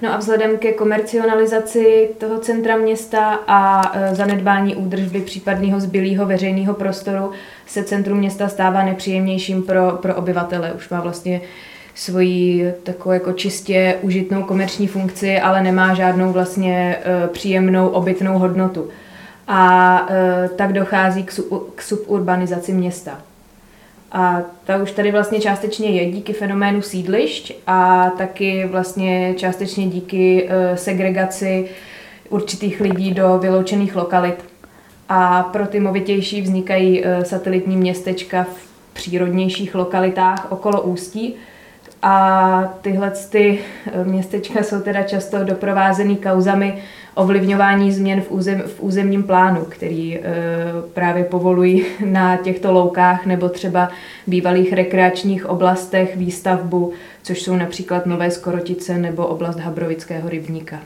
No 0.02 0.12
a 0.12 0.16
vzhledem 0.16 0.58
ke 0.58 0.72
komercionalizaci 0.72 2.08
toho 2.18 2.38
centra 2.38 2.76
města 2.76 3.40
a 3.46 3.92
e, 3.94 4.14
zanedbání 4.14 4.76
údržby 4.76 5.20
případného 5.20 5.80
zbylého 5.80 6.26
veřejného 6.26 6.74
prostoru 6.74 7.30
se 7.66 7.84
centrum 7.84 8.18
města 8.18 8.48
stává 8.48 8.84
nepříjemnějším 8.84 9.62
pro, 9.62 9.98
pro 10.02 10.14
obyvatele. 10.14 10.72
Už 10.72 10.88
má 10.88 11.00
vlastně 11.00 11.40
svoji 11.94 12.72
takovou 12.82 13.12
jako 13.12 13.32
čistě 13.32 13.98
užitnou 14.02 14.42
komerční 14.42 14.86
funkci, 14.86 15.40
ale 15.40 15.62
nemá 15.62 15.94
žádnou 15.94 16.32
vlastně 16.32 16.98
e, 17.04 17.28
příjemnou 17.28 17.88
obytnou 17.88 18.38
hodnotu 18.38 18.88
a 19.54 20.06
e, 20.10 20.48
tak 20.48 20.72
dochází 20.72 21.22
k, 21.22 21.32
sub, 21.32 21.74
k 21.74 21.82
suburbanizaci 21.82 22.72
města. 22.72 23.18
A 24.12 24.40
ta 24.64 24.76
už 24.76 24.92
tady 24.92 25.12
vlastně 25.12 25.40
částečně 25.40 25.90
je 25.90 26.10
díky 26.10 26.32
fenoménu 26.32 26.82
sídlišť 26.82 27.52
a 27.66 28.10
taky 28.10 28.66
vlastně 28.66 29.34
částečně 29.36 29.86
díky 29.86 30.48
e, 30.48 30.76
segregaci 30.76 31.68
určitých 32.28 32.80
lidí 32.80 33.14
do 33.14 33.38
vyloučených 33.38 33.96
lokalit. 33.96 34.44
A 35.08 35.42
pro 35.42 35.66
ty 35.66 35.80
movitější 35.80 36.42
vznikají 36.42 37.04
e, 37.04 37.24
satelitní 37.24 37.76
městečka 37.76 38.44
v 38.44 38.92
přírodnějších 38.92 39.74
lokalitách 39.74 40.52
okolo 40.52 40.82
Ústí. 40.82 41.34
A 42.02 42.74
tyhle 42.80 43.12
ty 43.30 43.60
e, 43.92 44.04
městečka 44.04 44.62
jsou 44.62 44.80
teda 44.80 45.02
často 45.02 45.44
doprovázeny 45.44 46.16
kauzami 46.16 46.82
ovlivňování 47.14 47.92
změn 47.92 48.20
v, 48.20 48.30
územ, 48.30 48.62
v 48.66 48.82
územním 48.82 49.22
plánu, 49.22 49.64
který 49.68 50.18
e, 50.18 50.22
právě 50.94 51.24
povolují 51.24 51.86
na 52.04 52.36
těchto 52.36 52.72
loukách 52.72 53.26
nebo 53.26 53.48
třeba 53.48 53.88
bývalých 54.26 54.72
rekreačních 54.72 55.46
oblastech 55.46 56.16
výstavbu, 56.16 56.92
což 57.22 57.42
jsou 57.42 57.56
například 57.56 58.06
Nové 58.06 58.30
Skorotice 58.30 58.98
nebo 58.98 59.26
oblast 59.26 59.58
Habrovického 59.58 60.28
rybníka. 60.28 60.78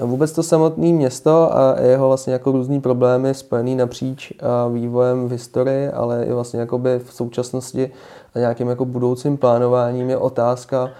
A 0.00 0.04
vůbec 0.04 0.32
to 0.32 0.42
samotné 0.42 0.86
město 0.86 1.56
a 1.56 1.76
jeho 1.80 2.08
vlastně 2.08 2.32
jako 2.32 2.52
různý 2.52 2.80
problémy 2.80 3.34
spojený 3.34 3.76
napříč 3.76 4.32
vývojem 4.72 5.28
v 5.28 5.30
historii, 5.30 5.88
ale 5.88 6.24
i 6.24 6.32
vlastně 6.32 6.60
jakoby 6.60 7.00
v 7.04 7.12
současnosti 7.12 7.90
a 8.34 8.38
nějakým 8.38 8.68
jako 8.68 8.84
budoucím 8.84 9.36
plánováním 9.36 10.10
je 10.10 10.16
otázka, 10.16 10.90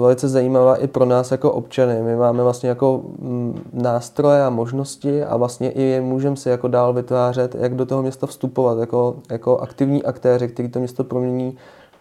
velice 0.00 0.28
zajímavá 0.28 0.76
i 0.76 0.86
pro 0.86 1.04
nás 1.04 1.30
jako 1.30 1.52
občany. 1.52 2.02
My 2.02 2.16
máme 2.16 2.42
vlastně 2.42 2.68
jako 2.68 3.02
mm, 3.18 3.62
nástroje 3.72 4.44
a 4.44 4.50
možnosti 4.50 5.24
a 5.24 5.36
vlastně 5.36 5.70
i 5.70 6.00
můžeme 6.00 6.36
si 6.36 6.48
jako 6.48 6.68
dál 6.68 6.92
vytvářet, 6.92 7.54
jak 7.54 7.74
do 7.74 7.86
toho 7.86 8.02
města 8.02 8.26
vstupovat, 8.26 8.78
jako, 8.78 9.16
jako 9.30 9.58
aktivní 9.58 10.02
aktéři, 10.02 10.48
který 10.48 10.68
to 10.68 10.78
město 10.78 11.04
promění 11.04 11.56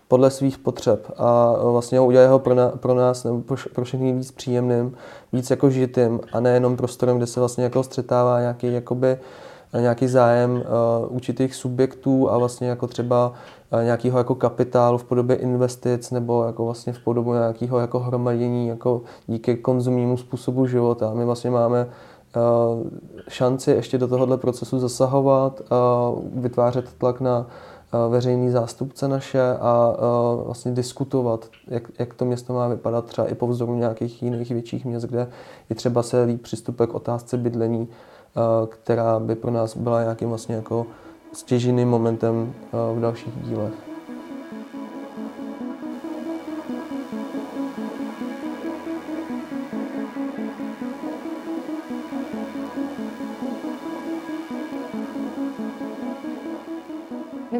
podle 0.08 0.32
svých 0.32 0.58
potřeb 0.58 1.12
a 1.18 1.56
vlastně 1.64 2.00
udělají 2.00 2.30
ho 2.30 2.40
pro, 2.40 2.56
na, 2.56 2.68
pro 2.70 2.94
nás 2.94 3.24
nebo 3.24 3.42
pro, 3.42 3.58
pro 3.74 3.86
všechny 3.86 4.14
víc 4.14 4.32
příjemným, 4.32 4.96
víc 5.34 5.50
jako 5.50 5.70
žitým 5.70 6.20
a 6.34 6.40
nejenom 6.40 6.78
prostorem, 6.78 7.18
kde 7.18 7.28
se 7.28 7.40
vlastně 7.40 7.64
jako 7.64 7.84
střetává 7.84 8.40
nějaký 8.40 8.74
jakoby, 8.74 9.18
nějaký 9.74 10.08
zájem 10.08 10.52
uh, 10.52 11.16
určitých 11.16 11.56
subjektů 11.56 12.30
a 12.32 12.38
vlastně 12.38 12.68
jako 12.68 12.88
třeba 12.88 13.34
nějakého 13.84 14.18
jako 14.18 14.36
kapitálu 14.36 14.98
v 14.98 15.04
podobě 15.04 15.36
investic 15.36 16.12
nebo 16.12 16.44
jako 16.44 16.66
vlastně 16.66 16.94
v 16.94 17.00
podobě 17.00 17.34
nějakého 17.34 17.80
jako 17.80 18.00
hromadění 18.00 18.68
jako 18.68 19.02
díky 19.28 19.56
konzumnímu 19.56 20.18
způsobu 20.18 20.68
života. 20.68 21.14
My 21.14 21.26
vlastně 21.26 21.50
máme 21.50 21.88
šanci 23.28 23.72
ještě 23.72 23.98
do 23.98 24.08
tohohle 24.08 24.38
procesu 24.38 24.80
zasahovat, 24.80 25.62
vytvářet 26.36 26.94
tlak 26.98 27.22
na 27.22 27.48
veřejný 28.10 28.50
zástupce 28.50 29.08
naše 29.08 29.42
a 29.62 29.96
vlastně 30.46 30.72
diskutovat, 30.72 31.46
jak, 31.68 31.84
jak 32.00 32.14
to 32.14 32.26
město 32.26 32.54
má 32.54 32.68
vypadat 32.68 33.06
třeba 33.06 33.28
i 33.28 33.36
po 33.36 33.48
vzoru 33.48 33.76
nějakých 33.76 34.24
jiných 34.24 34.52
větších 34.52 34.86
měst, 34.86 35.04
kde 35.04 35.28
je 35.70 35.76
třeba 35.76 36.04
se 36.04 36.24
líp 36.24 36.42
přistupuje 36.42 36.88
k 36.88 36.96
otázce 36.96 37.38
bydlení, 37.38 37.88
která 38.70 39.20
by 39.20 39.36
pro 39.36 39.52
nás 39.52 39.78
byla 39.78 40.02
nějakým 40.02 40.30
vlastně 40.30 40.56
jako 40.56 40.86
stěženým 41.34 41.90
momentem 41.90 42.54
v 42.72 43.00
dalších 43.02 43.34
dílech. 43.44 43.90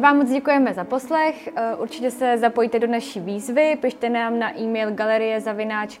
vám 0.00 0.16
moc 0.18 0.30
děkujeme 0.30 0.74
za 0.74 0.84
poslech. 0.84 1.48
Eh, 1.56 1.74
určitě 1.76 2.10
se 2.10 2.38
zapojte 2.38 2.78
do 2.78 2.86
naší 2.86 3.20
výzvy, 3.20 3.76
pište 3.80 4.08
nám 4.08 4.38
na 4.38 4.60
e-mail 4.60 4.90
galerie 4.90 5.40
zavináč 5.40 6.00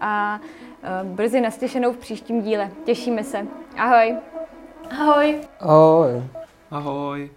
a 0.00 0.40
brzy 1.04 1.40
naslyšenou 1.40 1.92
v 1.92 1.96
příštím 1.96 2.42
díle. 2.42 2.70
Těšíme 2.84 3.24
se. 3.24 3.46
Ahoj! 3.78 4.16
Ahoj. 5.00 5.40
Ahoj. 5.60 6.22
Ahoj. 6.70 7.30